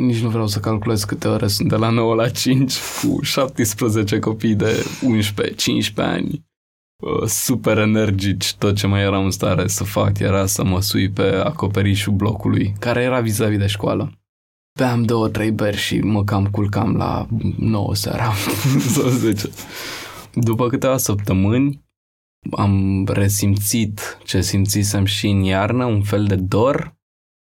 [0.05, 4.19] Nici nu vreau să calculez câte ore sunt de la 9 la 5 cu 17
[4.19, 4.85] copii de
[5.91, 6.45] 11-15 ani
[7.03, 11.09] uh, super energici, tot ce mai eram în stare să fac era să mă sui
[11.09, 14.11] pe acoperișul blocului, care era vis-a-vis de școală.
[14.79, 18.31] Beam două, trei beri și mă cam culcam la 9 seara
[18.93, 19.49] sau 10.
[20.33, 21.83] După câteva săptămâni
[22.51, 26.94] am resimțit ce simțisem și în iarnă, un fel de dor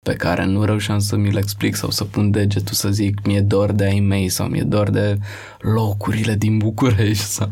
[0.06, 3.72] pe care nu reușeam să mi-l explic sau să pun degetul să zic mi-e dor
[3.72, 5.18] de ai mei sau mi-e dor de
[5.60, 7.52] locurile din București sau...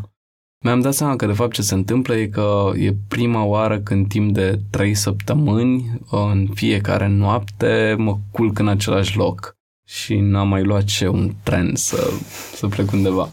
[0.64, 4.08] Mi-am dat seama că de fapt ce se întâmplă e că e prima oară când
[4.08, 9.56] timp de trei săptămâni în fiecare noapte mă culc în același loc
[9.86, 12.10] și n-am mai luat ce un tren să,
[12.54, 13.28] să plec undeva.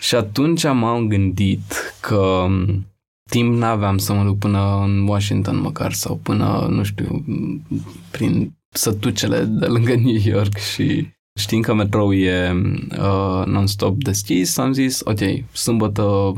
[0.00, 2.46] Și atunci m-am gândit că
[3.30, 7.24] timp n-aveam să mă duc până în Washington măcar sau până, nu știu,
[8.10, 11.08] prin sătucele de lângă New York și
[11.40, 12.52] știind că metrou e
[12.90, 15.18] uh, non-stop deschis, am zis, ok,
[15.52, 16.34] sâmbătă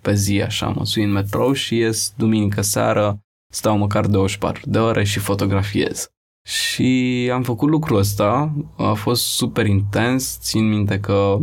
[0.00, 3.20] pe zi așa mă sui în metrou și ies duminică seară,
[3.52, 6.08] stau măcar 24 de ore și fotografiez.
[6.48, 11.38] Și am făcut lucrul ăsta, a fost super intens, țin minte că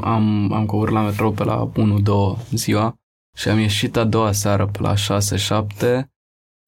[0.00, 2.96] am, am coborât la metrou pe la 1-2 ziua
[3.36, 6.08] și am ieșit a doua seară pe la 6-7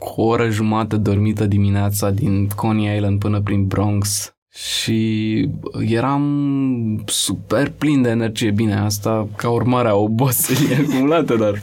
[0.03, 7.69] cu o oră jumătate dormită dimineața din Coney Island până prin Bronx și eram super
[7.69, 8.51] plin de energie.
[8.51, 11.61] Bine, asta ca urmare a oboselii acumulate, dar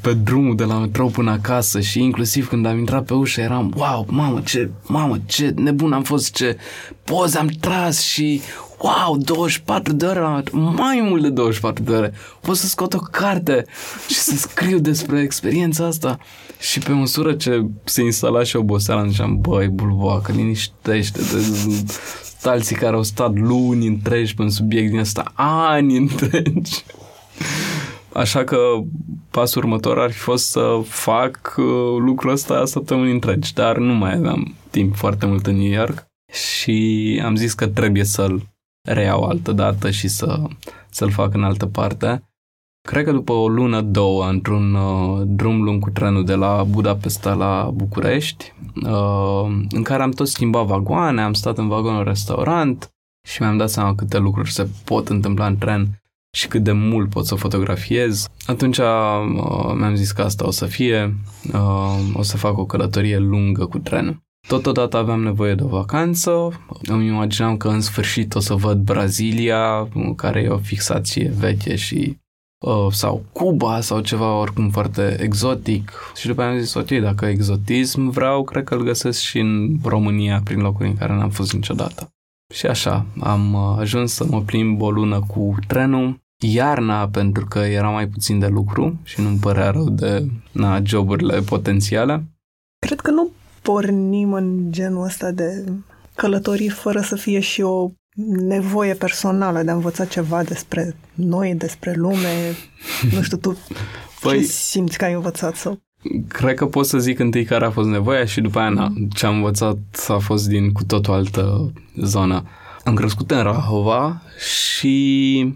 [0.00, 3.72] pe drumul de la metrou până acasă și inclusiv când am intrat pe ușă eram
[3.76, 6.56] wow, mamă, ce, mamă, ce nebun am fost, ce
[7.04, 8.40] poze am tras și
[8.78, 13.64] wow, 24 de ore, mai mult de 24 de ore, pot să scot o carte
[14.08, 16.18] și să scriu despre experiența asta.
[16.58, 22.96] Și pe măsură ce se instala și oboseala, ziceam, băi, bulboacă, liniștește de alții care
[22.96, 26.84] au stat luni întregi pe un subiect din ăsta, ani întregi.
[28.12, 28.58] Așa că
[29.30, 31.64] pasul următor ar fi fost să fac uh,
[31.98, 37.20] lucrul ăsta săptămâni întregi, dar nu mai aveam timp foarte mult în New York și
[37.24, 38.42] am zis că trebuie să-l
[38.86, 40.42] reiau altă dată și să,
[40.90, 42.22] să-l fac în altă parte.
[42.88, 47.34] Cred că după o lună, două, într-un uh, drum lung cu trenul de la Budapesta
[47.34, 48.52] la București,
[48.84, 52.90] uh, în care am tot schimbat vagoane, am stat în vagonul restaurant
[53.28, 56.02] și mi-am dat seama câte lucruri se pot întâmpla în tren
[56.36, 58.28] și cât de mult pot să fotografiez.
[58.46, 58.86] Atunci uh,
[59.76, 61.14] mi-am zis că asta o să fie,
[61.52, 64.25] uh, o să fac o călătorie lungă cu trenul.
[64.46, 69.88] Totodată aveam nevoie de o vacanță, îmi imaginam că în sfârșit o să văd Brazilia,
[70.16, 72.18] care e o fixație veche și
[72.64, 77.26] uh, sau Cuba sau ceva oricum foarte exotic și după aia am zis ok, dacă
[77.26, 81.52] exotism vreau, cred că îl găsesc și în România prin locuri în care n-am fost
[81.52, 82.10] niciodată.
[82.54, 87.58] Și așa, am uh, ajuns să mă plimb o lună cu trenul, iarna pentru că
[87.58, 92.24] era mai puțin de lucru și nu-mi părea rău de na, joburile potențiale.
[92.86, 93.30] Cred că nu
[93.66, 95.64] pornim în genul ăsta de
[96.14, 97.90] călătorii fără să fie și o
[98.46, 102.54] nevoie personală de a învăța ceva despre noi, despre lume.
[103.14, 103.58] Nu știu, tu
[104.20, 105.80] păi, ce simți că ai învățat sau...
[106.28, 109.26] Cred că pot să zic întâi care a fost nevoia și după aia na, ce
[109.26, 112.42] am învățat a fost din cu tot o altă zonă.
[112.84, 115.54] Am crescut în Rahova și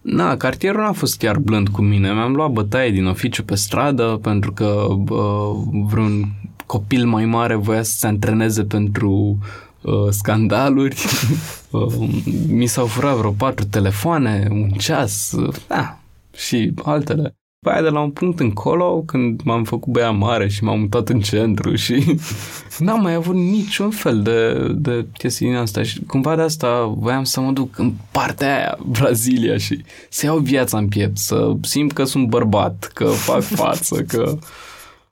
[0.00, 2.12] Na, cartierul n-a fost chiar blând cu mine.
[2.12, 6.28] Mi-am luat bătaie din oficiu pe stradă pentru că uh, vreun
[6.66, 9.38] copil mai mare voia să se antreneze pentru
[9.80, 10.96] uh, scandaluri.
[11.70, 12.08] uh,
[12.48, 15.98] mi s-au furat vreo patru telefoane, un ceas, uh, da,
[16.36, 17.36] și altele.
[17.64, 21.08] Pe aia de la un punct încolo, când m-am făcut băia mare și m-am mutat
[21.08, 22.04] în centru și
[22.78, 27.24] n-am mai avut niciun fel de, de chestii din asta și cumva de asta voiam
[27.24, 31.92] să mă duc în partea aia, Brazilia și să iau viața în piept, să simt
[31.92, 34.38] că sunt bărbat, că fac față, că...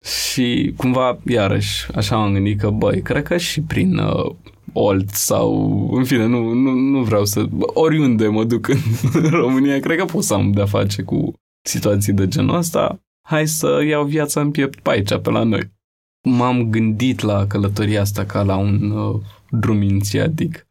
[0.02, 4.34] Și cumva, iarăși, așa m-am gândit că, băi, cred că și prin uh,
[4.72, 7.46] Olt sau, în fine, nu, nu, nu vreau să...
[7.58, 11.32] Oriunde mă duc în România, cred că pot să am de-a face cu
[11.66, 15.72] situații de genul ăsta, hai să iau viața în piept pe aici, pe la noi.
[16.28, 20.66] M-am gândit la călătoria asta ca la un uh, drum inițiatic.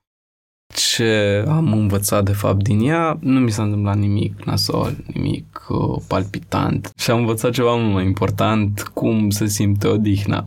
[0.73, 6.01] Ce am învățat de fapt din ea, nu mi s-a întâmplat nimic nasol, nimic uh,
[6.07, 10.45] palpitant și am învățat ceva mult mai important, cum se simte odihna.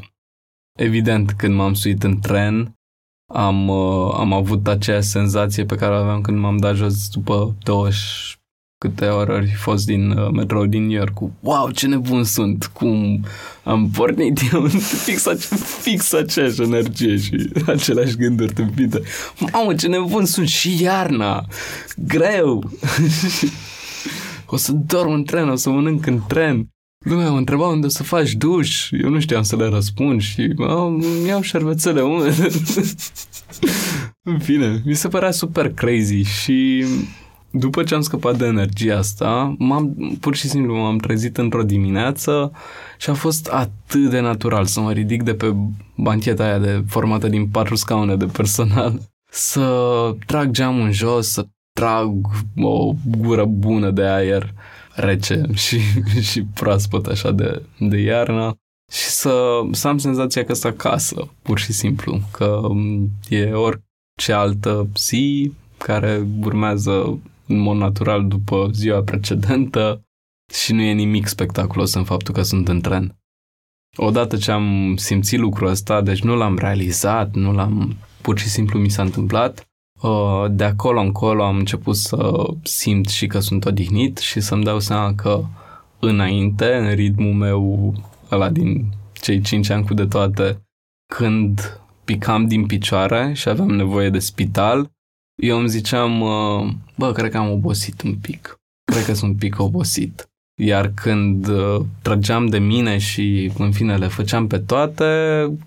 [0.78, 2.74] Evident, când m-am suit în tren,
[3.32, 7.54] am, uh, am avut aceeași senzație pe care o aveam când m-am dat jos după
[7.62, 8.38] 20
[8.84, 12.70] câte ori ori fost din uh, metrou din New York cu wow, ce nebun sunt,
[12.72, 13.24] cum
[13.62, 14.66] am pornit eu
[15.04, 19.02] fix, ace- fix aceeași energie și aceleași gânduri tâmpite.
[19.52, 21.46] Mamă, ce nebun sunt și iarna,
[21.96, 22.70] greu.
[24.46, 26.68] o să dorm în tren, o să mănânc în tren.
[27.04, 31.26] Lumea mă întreba unde să faci duș, eu nu știam să le răspund și îmi
[31.26, 32.46] iau șervețele umede.
[34.30, 36.84] în fine, mi se părea super crazy și
[37.56, 42.52] după ce am scăpat de energia asta, m-am, pur și simplu m-am trezit într-o dimineață
[42.98, 45.54] și a fost atât de natural să mă ridic de pe
[45.96, 49.00] bancheta aia de formată din patru scaune de personal,
[49.30, 52.14] să trag geamul în jos, să trag
[52.56, 54.54] o gură bună de aer
[54.94, 55.78] rece și,
[56.30, 58.54] și proaspăt așa de, de iarnă
[58.92, 62.60] și să, să am senzația că sunt acasă, pur și simplu, că
[63.28, 70.04] e orice altă zi care urmează în mod natural după ziua precedentă
[70.52, 73.18] și nu e nimic spectaculos în faptul că sunt în tren.
[73.96, 78.78] Odată ce am simțit lucrul ăsta, deci nu l-am realizat, nu l-am, pur și simplu
[78.78, 79.68] mi s-a întâmplat,
[80.02, 84.80] uh, de acolo încolo am început să simt și că sunt odihnit și să-mi dau
[84.80, 85.44] seama că
[85.98, 87.94] înainte, în ritmul meu
[88.30, 90.62] ăla din cei 5 ani cu de toate,
[91.14, 94.90] când picam din picioare și aveam nevoie de spital,
[95.34, 98.58] eu îmi ziceam, uh, bă, cred că am obosit un pic.
[98.92, 100.28] Cred că sunt un pic obosit.
[100.60, 105.04] Iar când uh, trăgeam de mine și în fine le făceam pe toate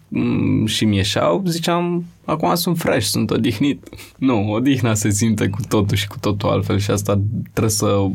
[0.07, 3.89] mm, și mi ieșeau, ziceam, acum sunt fresh, sunt odihnit.
[4.18, 8.05] Nu, odihna se simte cu totul și cu totul altfel și asta trebuie să,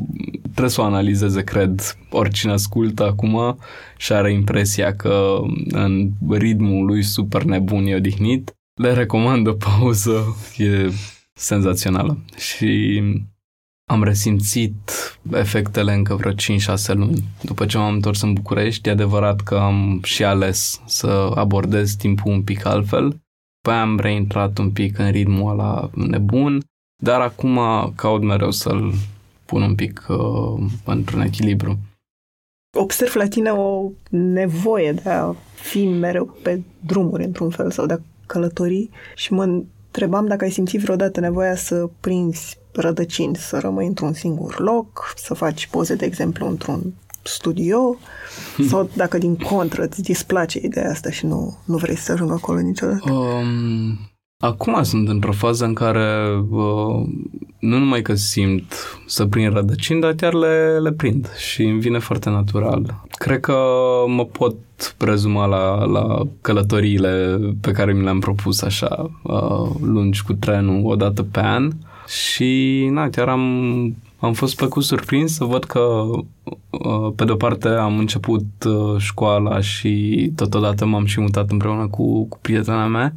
[0.42, 3.58] trebuie să o analizeze, cred, oricine ascultă acum
[3.96, 8.56] și are impresia că în ritmul lui super nebun e odihnit.
[8.74, 10.90] Le recomand o pauză, e
[11.42, 13.02] senzațională și
[13.90, 14.90] am resimțit
[15.32, 16.34] efectele încă vreo 5-6
[16.86, 17.24] luni.
[17.42, 22.32] După ce m-am întors în București, e adevărat că am și ales să abordez timpul
[22.32, 23.20] un pic altfel.
[23.62, 26.62] Păi am reintrat un pic în ritmul ăla nebun,
[27.02, 27.58] dar acum
[27.96, 28.92] caut mereu să-l
[29.44, 31.78] pun un pic uh, într-un echilibru.
[32.78, 37.92] Observ la tine o nevoie de a fi mereu pe drumuri, într-un fel, sau de
[37.92, 39.62] a călători și mă
[39.92, 45.34] întrebam dacă ai simțit vreodată nevoia să prinzi rădăcini, să rămâi într-un singur loc, să
[45.34, 47.96] faci poze, de exemplu, într-un studio,
[48.68, 52.60] sau dacă din contră îți displace ideea asta și nu, nu vrei să ajungă acolo
[52.60, 53.12] niciodată?
[53.12, 54.11] Um,
[54.42, 57.06] acum sunt într-o fază în care uh,
[57.58, 58.74] nu numai că simt
[59.06, 63.04] să prind rădăcini, dar chiar le, le prind și îmi vine foarte natural.
[63.10, 63.56] Cred că
[64.06, 64.54] mă pot
[64.96, 70.94] prezuma la, la călătoriile pe care mi le-am propus așa, uh, lungi cu trenul o
[70.94, 71.70] dată pe an
[72.06, 75.80] și na, chiar am, am fost plăcut surprins să văd că
[76.70, 82.24] uh, pe de-o parte am început uh, școala și totodată m-am și mutat împreună cu,
[82.24, 83.12] cu prietena mea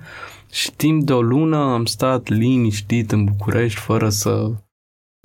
[0.56, 4.52] și timp de o lună am stat liniștit în București fără să...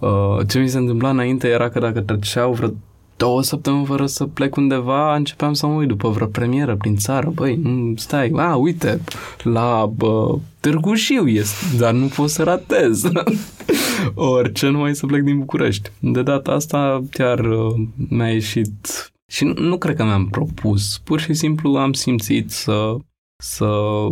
[0.03, 2.70] Uh, ce mi se întâmpla înainte era că dacă treceau vreo
[3.16, 7.31] două săptămâni fără să plec undeva, începeam să mă uit după vreo premieră prin țară.
[7.35, 9.01] Băi, nu, stai, a, uite,
[9.43, 13.03] la bă, Târgu Jiu este, dar nu pot să ratez.
[14.14, 15.91] Orice numai să plec din București.
[15.99, 17.74] De data asta chiar uh,
[18.09, 22.97] mi-a ieșit și nu, nu cred că mi-am propus, pur și simplu am simțit să,
[23.41, 23.64] să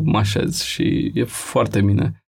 [0.02, 2.22] mă așez și e foarte bine.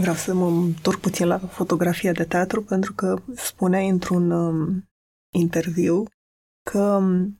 [0.00, 4.88] Vreau să mă întorc puțin la fotografia de teatru pentru că spuneai într-un um,
[5.34, 6.04] interviu
[6.70, 7.38] că um,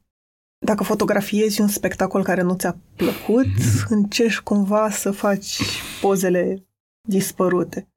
[0.67, 3.47] dacă fotografiezi un spectacol care nu ți-a plăcut,
[3.89, 5.61] încerci cumva să faci
[6.01, 6.67] pozele
[7.09, 7.89] dispărute.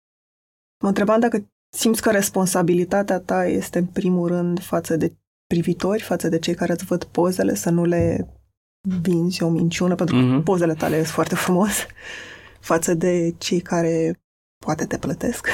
[0.81, 5.15] Mă întrebam dacă simți că responsabilitatea ta este în primul rând față de
[5.47, 8.27] privitori, față de cei care îți văd pozele, să nu le
[8.81, 10.43] vinzi o minciună, pentru că mm-hmm.
[10.43, 11.85] pozele tale sunt foarte frumos,
[12.59, 14.19] față de cei care
[14.65, 15.47] poate te plătesc.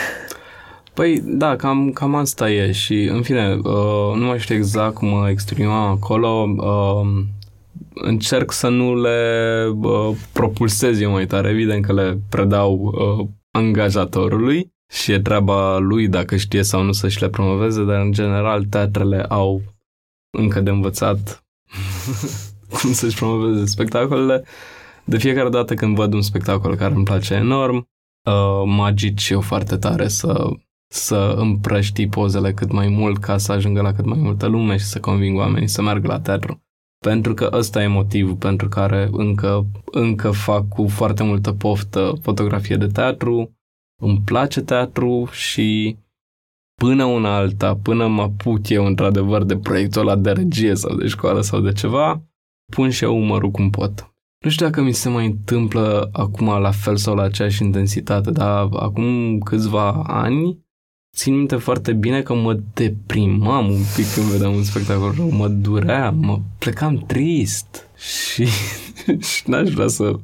[0.93, 5.07] Păi, da, cam, cam asta e și, în fine, uh, nu mai știu exact cum
[5.07, 7.24] mă exprimam acolo, uh,
[7.93, 14.74] încerc să nu le uh, propulsez eu mai tare, evident că le predau uh, angajatorului
[14.91, 19.24] și e treaba lui dacă știe sau nu să-și le promoveze, dar în general teatrele
[19.24, 19.61] au
[20.38, 21.43] încă de învățat
[22.82, 24.43] cum să-și promoveze spectacolele.
[25.03, 29.78] De fiecare dată când văd un spectacol care îmi place enorm, uh, magici eu foarte
[29.78, 30.49] tare să,
[30.93, 34.86] să împrăști pozele cât mai mult ca să ajungă la cât mai multă lume și
[34.86, 36.61] să conving oamenii să meargă la teatru.
[36.99, 42.76] Pentru că ăsta e motivul pentru care încă, încă fac cu foarte multă poftă fotografie
[42.76, 43.51] de teatru,
[44.01, 45.97] îmi place teatru și
[46.82, 51.07] până una alta, până mă apuc eu într-adevăr de proiectul ăla de regie sau de
[51.07, 52.21] școală sau de ceva,
[52.72, 54.14] pun și eu umărul cum pot.
[54.43, 58.70] Nu știu dacă mi se mai întâmplă acum la fel sau la aceeași intensitate, dar
[58.72, 60.64] acum câțiva ani
[61.16, 65.47] țin minte foarte bine că mă deprimam un pic când vedeam un spectacol rău, mă
[65.47, 68.47] durea, mă plecam trist și,
[69.30, 70.20] și n-aș vrea să...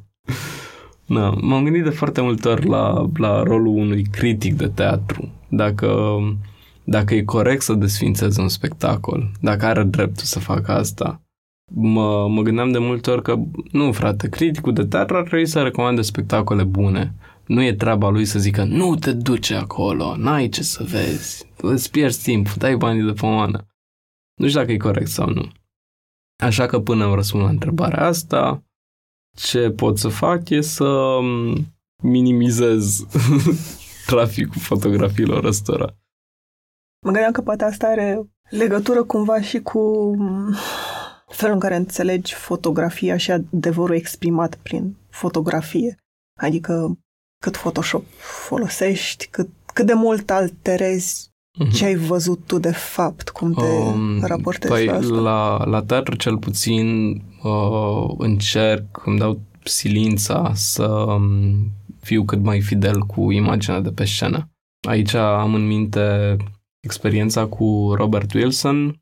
[1.06, 5.28] Na, m-am gândit de foarte multe ori la, la rolul unui critic de teatru.
[5.48, 6.18] Dacă,
[6.84, 11.20] dacă e corect să desfințeze un spectacol, dacă are dreptul să facă asta
[11.74, 13.36] mă, mă gândeam de multe ori că,
[13.72, 17.14] nu frate, criticul de teatru ar trebui să recomande spectacole bune.
[17.46, 21.90] Nu e treaba lui să zică, nu te duce acolo, n-ai ce să vezi, îți
[21.90, 23.66] pierzi timp, dai banii de pomană.
[24.34, 25.48] Nu știu dacă e corect sau nu.
[26.42, 28.64] Așa că până îmi răspund la întrebarea asta,
[29.36, 31.18] ce pot să fac e să
[32.02, 33.06] minimizez
[34.06, 35.86] traficul fotografiilor ăstora.
[37.06, 40.14] Mă gândeam că poate asta are legătură cumva și cu
[41.30, 45.96] felul în care înțelegi fotografia și adevărul exprimat prin fotografie.
[46.40, 46.98] Adică
[47.44, 51.72] cât Photoshop folosești, cât, cât de mult alterezi mm-hmm.
[51.72, 55.14] ce ai văzut tu de fapt, cum te um, raportezi păi la asta.
[55.14, 57.10] La, la teatru cel puțin
[57.42, 61.70] uh, încerc, îmi dau silința să um,
[62.00, 64.50] fiu cât mai fidel cu imaginea de pe scenă.
[64.88, 66.36] Aici am în minte
[66.80, 69.00] experiența cu Robert Wilson,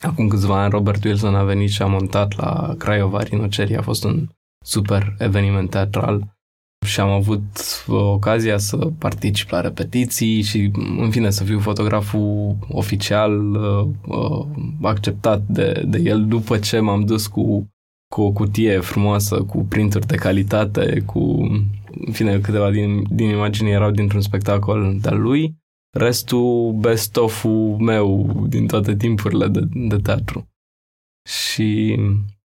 [0.00, 4.04] Acum câțiva ani Robert Wilson a venit și a montat la Craiova Rinocerii, a fost
[4.04, 4.28] un
[4.64, 6.36] super eveniment teatral
[6.86, 7.42] și am avut
[7.88, 14.46] ocazia să particip la repetiții și, în fine, să fiu fotograful oficial uh, uh,
[14.82, 17.68] acceptat de, de el după ce m-am dus cu,
[18.14, 21.20] cu o cutie frumoasă, cu printuri de calitate, cu,
[22.06, 25.56] în fine, câteva din, din imagini erau dintr-un spectacol de-al lui
[25.96, 27.44] restul best of
[27.78, 30.48] meu din toate timpurile de, de teatru.
[31.28, 31.98] Și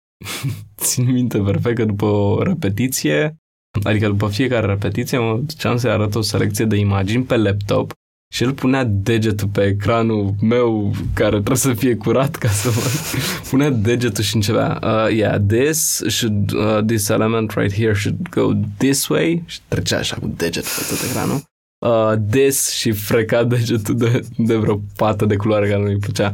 [0.77, 3.37] țin minte perfect că după o repetiție,
[3.83, 7.93] adică după fiecare repetiție, mă duceam să-i arăt o selecție de imagini pe laptop
[8.33, 12.91] și el punea degetul pe ecranul meu care trebuie să fie curat ca să văd.
[13.51, 18.53] Punea degetul și începea uh, yeah, this should, uh, this element right here should go
[18.77, 21.43] this way și trecea așa cu degetul pe tot ecranul
[21.85, 26.33] uh, des și freca degetul de, de vreo pată de culoare care nu-i plăcea.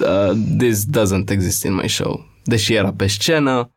[0.00, 2.26] Uh, this doesn't exist in my show.
[2.44, 3.70] Deși era pe scenă,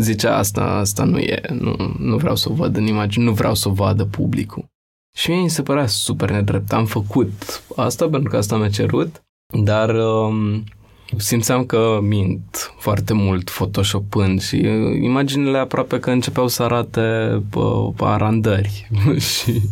[0.00, 3.54] zicea asta, asta nu e, nu, nu vreau să o văd în imagine, nu vreau
[3.54, 4.64] să o vadă publicul.
[5.16, 6.72] Și mie mi se părea super nedrept.
[6.72, 9.22] Am făcut asta pentru că asta mi-a cerut,
[9.64, 10.64] dar um,
[11.16, 14.56] simțeam că mint foarte mult photoshopând și
[15.02, 18.88] imaginile aproape că începeau să arate uh, arandări
[19.34, 19.62] și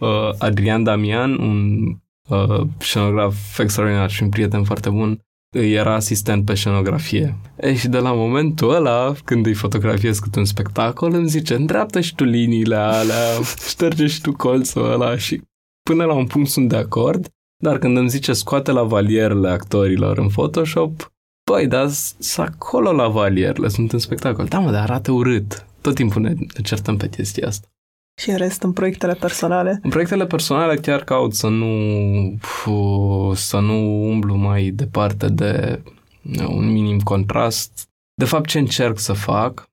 [0.00, 1.86] uh, Adrian Damian, un
[2.28, 5.20] uh, scenograf extraordinar și un prieten foarte bun,
[5.54, 7.36] era asistent pe scenografie.
[7.56, 12.00] E, și de la momentul ăla, când îi fotografiez câte un spectacol, îmi zice, îndreaptă
[12.00, 15.42] și tu liniile alea, șterge și tu colțul ăla și
[15.82, 17.28] până la un punct sunt de acord,
[17.62, 21.12] dar când îmi zice scoate la valierele actorilor în Photoshop,
[21.50, 21.88] băi, dar
[22.18, 24.44] sunt acolo la valierele, sunt în spectacol.
[24.44, 25.66] Da, mă, dar arată urât.
[25.80, 27.68] Tot timpul ne, ne certăm pe chestia asta.
[28.20, 29.78] Și în rest, în proiectele personale?
[29.82, 32.38] În proiectele personale chiar caut să nu,
[33.34, 35.82] să nu umblu mai departe de
[36.46, 37.88] un minim contrast.
[38.14, 39.68] De fapt, ce încerc să fac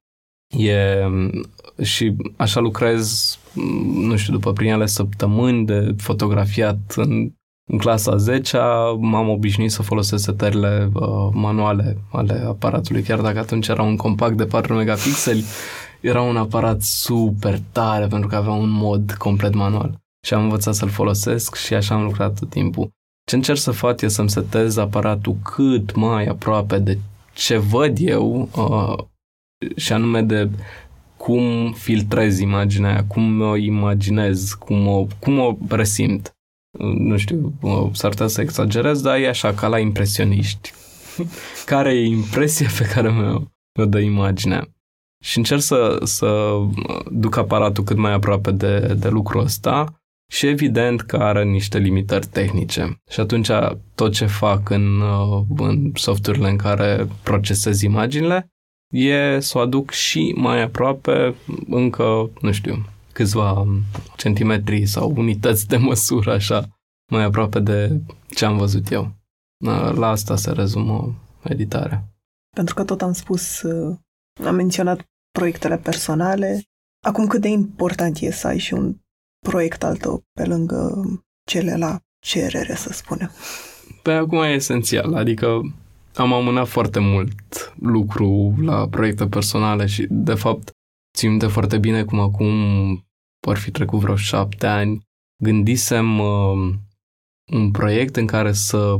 [0.58, 1.08] e
[1.82, 3.38] și așa lucrez,
[3.94, 7.32] nu știu, după primele săptămâni de fotografiat în,
[7.72, 8.58] în clasa 10
[8.98, 14.38] m-am obișnuit să folosesc setările uh, manuale ale aparatului, chiar dacă atunci era un compact
[14.38, 15.44] de 4 megapixeli,
[16.04, 20.01] era un aparat super tare pentru că avea un mod complet manual.
[20.26, 22.89] Și am învățat să-l folosesc și așa am lucrat tot timpul.
[23.30, 26.97] Ce încerc să fac e să-mi setez aparatul cât mai aproape de
[27.34, 29.06] ce văd eu uh,
[29.76, 30.49] și anume de
[31.18, 36.36] cum filtrez imaginea aia, cum o imaginez, cum o, cum o resimt.
[36.80, 40.72] Uh, nu știu, uh, s-ar putea să exagerez, dar e așa, ca la impresioniști.
[41.66, 43.41] care e impresia pe care mi-o,
[43.78, 44.68] mi-o dă imaginea?
[45.24, 46.59] Și încerc să, să
[47.11, 50.01] duc aparatul cât mai aproape de, de lucrul ăsta
[50.32, 53.01] și evident că are niște limitări tehnice.
[53.09, 53.49] Și atunci
[53.95, 55.01] tot ce fac în,
[55.57, 58.51] în softurile în care procesez imaginile
[58.93, 61.36] e să o aduc și mai aproape
[61.67, 63.65] încă, nu știu, câțiva
[64.17, 66.67] centimetri sau unități de măsură, așa,
[67.11, 68.01] mai aproape de
[68.36, 69.11] ce am văzut eu.
[69.95, 72.03] La asta se rezumă editarea.
[72.55, 73.61] Pentru că tot am spus,
[74.45, 75.05] am menționat
[75.40, 76.62] proiectele personale.
[77.06, 78.96] Acum cât de important e să ai și un
[79.40, 81.02] proiect al tău pe lângă
[81.48, 83.32] cele la cerere, să spunem?
[84.02, 85.62] Pe acum e esențial, adică
[86.16, 90.72] am amânat foarte mult lucru la proiecte personale și, de fapt,
[91.18, 92.48] țin de foarte bine cum acum
[93.48, 95.02] ar fi trecut vreo șapte ani,
[95.44, 96.74] gândisem uh,
[97.52, 99.00] un proiect în care să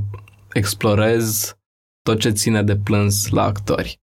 [0.54, 1.58] explorez
[2.02, 4.03] tot ce ține de plâns la actori.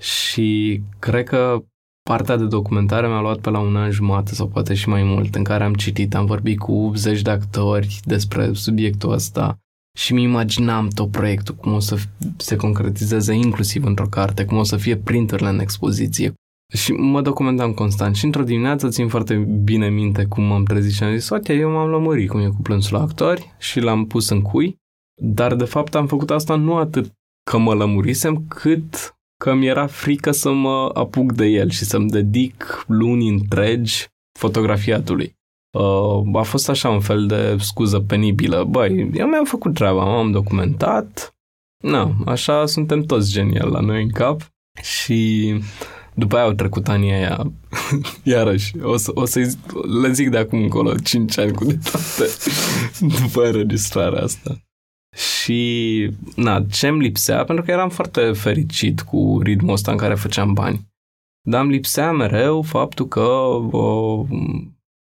[0.00, 1.64] Și cred că
[2.10, 5.34] partea de documentare mi-a luat pe la un an jumate sau poate și mai mult,
[5.34, 9.58] în care am citit, am vorbit cu zeci de actori despre subiectul ăsta
[9.98, 11.96] și mi imaginam tot proiectul, cum o să
[12.36, 16.34] se concretizeze inclusiv într-o carte, cum o să fie printurile în expoziție.
[16.72, 19.34] Și mă documentam constant și într-o dimineață țin foarte
[19.64, 22.62] bine minte cum m-am trezit și am zis, ok, eu m-am lămurit cum e cu
[22.62, 24.76] plânsul la actori și l-am pus în cui,
[25.22, 27.12] dar de fapt am făcut asta nu atât
[27.50, 32.10] că mă lămurisem, cât că mi era frică să mă apuc de el și să-mi
[32.10, 34.06] dedic luni întregi
[34.38, 35.36] fotografiatului.
[35.78, 38.64] Uh, a fost așa un fel de scuză penibilă.
[38.64, 41.34] Băi, eu mi-am făcut treaba, m-am documentat.
[41.82, 44.48] Na, așa suntem toți geniali la noi în cap.
[44.82, 45.54] Și
[46.14, 47.52] după aia au trecut anii aia,
[48.22, 49.56] iarăși, o să, o să
[50.02, 52.30] le zic de acum încolo 5 ani cu de toate
[53.22, 54.63] după înregistrarea asta.
[55.14, 60.14] Și, na, ce îmi lipsea, pentru că eram foarte fericit cu ritmul ăsta în care
[60.14, 60.92] făceam bani.
[61.46, 63.20] Dar îmi lipsea mereu faptul că
[63.70, 64.26] o,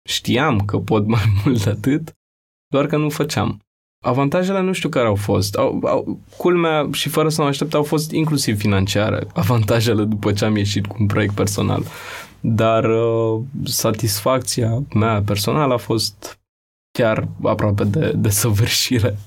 [0.09, 2.17] știam că pot mai mult de atât,
[2.73, 3.61] doar că nu făceam.
[4.05, 5.55] Avantajele nu știu care au fost.
[5.55, 9.27] Au, au, culmea și fără să mă aștept au fost inclusiv financiare.
[9.35, 11.83] Avantajele după ce am ieșit cu un proiect personal.
[12.41, 16.39] Dar uh, satisfacția mea personală a fost
[16.99, 19.19] chiar aproape de, de săvârșire.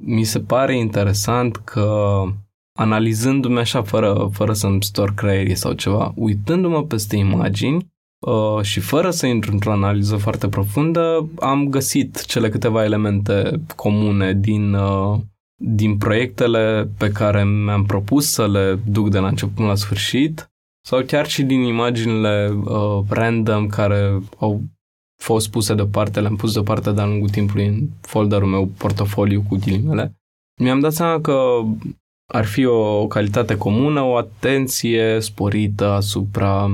[0.00, 2.22] Mi se pare interesant că
[2.78, 7.94] analizându-mi așa fără, fără să-mi stor creierii sau ceva, uitându-mă peste imagini,
[8.26, 14.32] Uh, și fără să intru într-o analiză foarte profundă, am găsit cele câteva elemente comune
[14.32, 15.18] din, uh,
[15.54, 20.50] din proiectele pe care mi-am propus să le duc de la început până la sfârșit
[20.84, 24.62] sau chiar și din imaginile uh, random care au
[25.26, 30.14] fost puse deoparte, le-am pus deoparte de-a lungul timpului în folderul meu, portofoliu cu ghilimele.
[30.62, 31.62] Mi-am dat seama că
[32.32, 36.70] ar fi o calitate comună, o atenție sporită asupra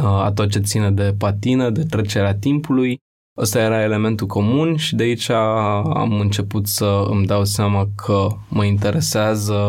[0.00, 2.98] a tot ce ține de patină, de trecerea timpului.
[3.38, 8.64] Ăsta era elementul comun și de aici am început să îmi dau seama că mă
[8.64, 9.60] interesează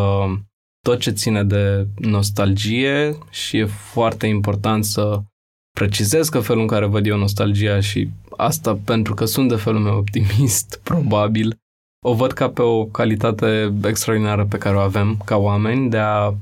[0.82, 5.22] tot ce ține de nostalgie și e foarte important să
[5.76, 9.80] precizez că felul în care văd eu nostalgia și asta pentru că sunt de felul
[9.80, 11.58] meu optimist, probabil,
[12.06, 16.34] o văd ca pe o calitate extraordinară pe care o avem ca oameni de a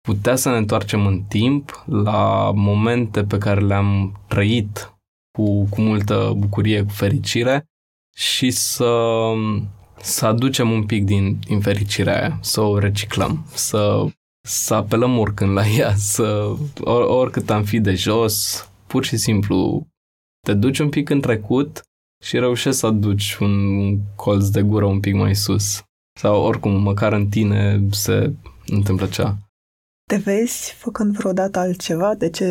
[0.00, 4.94] putea să ne întoarcem în timp la momente pe care le-am trăit
[5.38, 7.64] cu, cu multă bucurie, cu fericire
[8.16, 8.94] și să,
[10.00, 14.04] să aducem un pic din, din fericirea aia, să o reciclăm, să,
[14.48, 19.86] să apelăm oricând la ea, să or, oricât am fi de jos, pur și simplu
[20.46, 21.82] te duci un pic în trecut
[22.24, 23.54] și reușești să aduci un
[24.14, 25.82] colț de gură un pic mai sus.
[26.20, 28.32] Sau oricum, măcar în tine se
[28.66, 29.38] întâmplă cea.
[30.10, 32.14] Te vezi făcând vreodată altceva?
[32.14, 32.44] De ce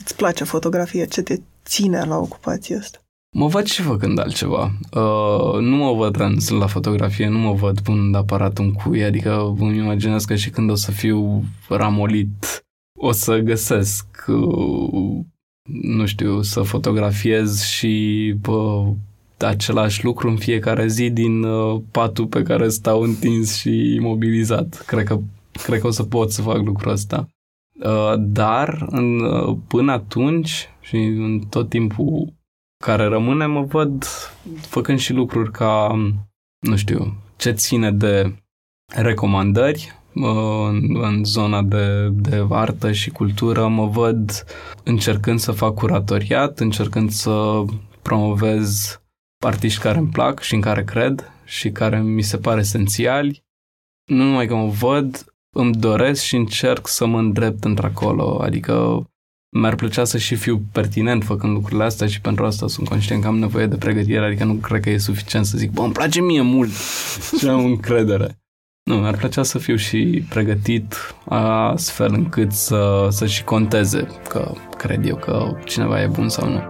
[0.00, 1.04] îți place fotografia?
[1.04, 2.98] Ce te ține la ocupația asta?
[3.36, 4.64] Mă văd și făcând altceva.
[4.92, 9.54] Uh, nu mă văd rans la fotografie, nu mă văd punând aparatul în cui, adică
[9.58, 12.64] îmi imaginez că și când o să fiu ramolit,
[12.98, 15.24] o să găsesc, uh,
[15.70, 18.92] nu știu, să fotografiez și bă,
[19.38, 24.82] același lucru în fiecare zi din uh, patul pe care stau întins și imobilizat.
[24.86, 25.18] Cred că
[25.52, 27.28] cred că o să pot să fac lucrul ăsta.
[27.84, 32.32] Uh, dar în, uh, până atunci și în tot timpul
[32.84, 34.04] care rămâne, mă văd
[34.60, 35.94] făcând și lucruri ca,
[36.66, 38.34] nu știu, ce ține de
[38.86, 44.44] recomandări uh, în, în zona de, de artă și cultură, mă văd
[44.82, 47.64] încercând să fac curatoriat, încercând să
[48.02, 49.00] promovez
[49.44, 53.44] artiști care îmi plac și în care cred și care mi se pare esențiali.
[54.04, 55.24] Nu numai că mă văd,
[55.56, 59.06] îmi doresc și încerc să mă îndrept într-acolo, adică
[59.56, 63.28] mi-ar plăcea să și fiu pertinent făcând lucrurile astea și pentru asta sunt conștient că
[63.28, 66.20] am nevoie de pregătire, adică nu cred că e suficient să zic, bă, îmi place
[66.20, 66.70] mie mult
[67.38, 68.41] și am încredere.
[68.84, 70.94] Nu, mi-ar plăcea să fiu și pregătit
[71.28, 76.60] astfel încât să, să și conteze că cred eu că cineva e bun sau nu.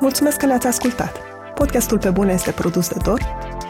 [0.00, 1.20] Mulțumesc că ne-ați ascultat!
[1.54, 3.20] Podcastul Pe Bune este produs de Dor,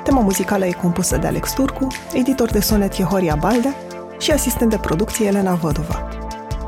[0.05, 3.75] tema muzicală e compusă de Alex Turcu, editor de sonet e Horia Baldea
[4.19, 6.09] și asistent de producție Elena Văduva.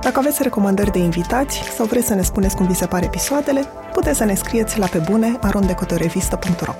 [0.02, 3.64] Dacă aveți recomandări de invitați sau vreți să ne spuneți cum vi se pare episoadele,
[3.92, 6.72] puteți să ne scrieți la pe bune arondecotorevista.ro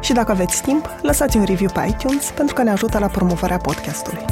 [0.00, 3.56] Și dacă aveți timp, lăsați un review pe iTunes pentru că ne ajută la promovarea
[3.56, 4.24] podcastului.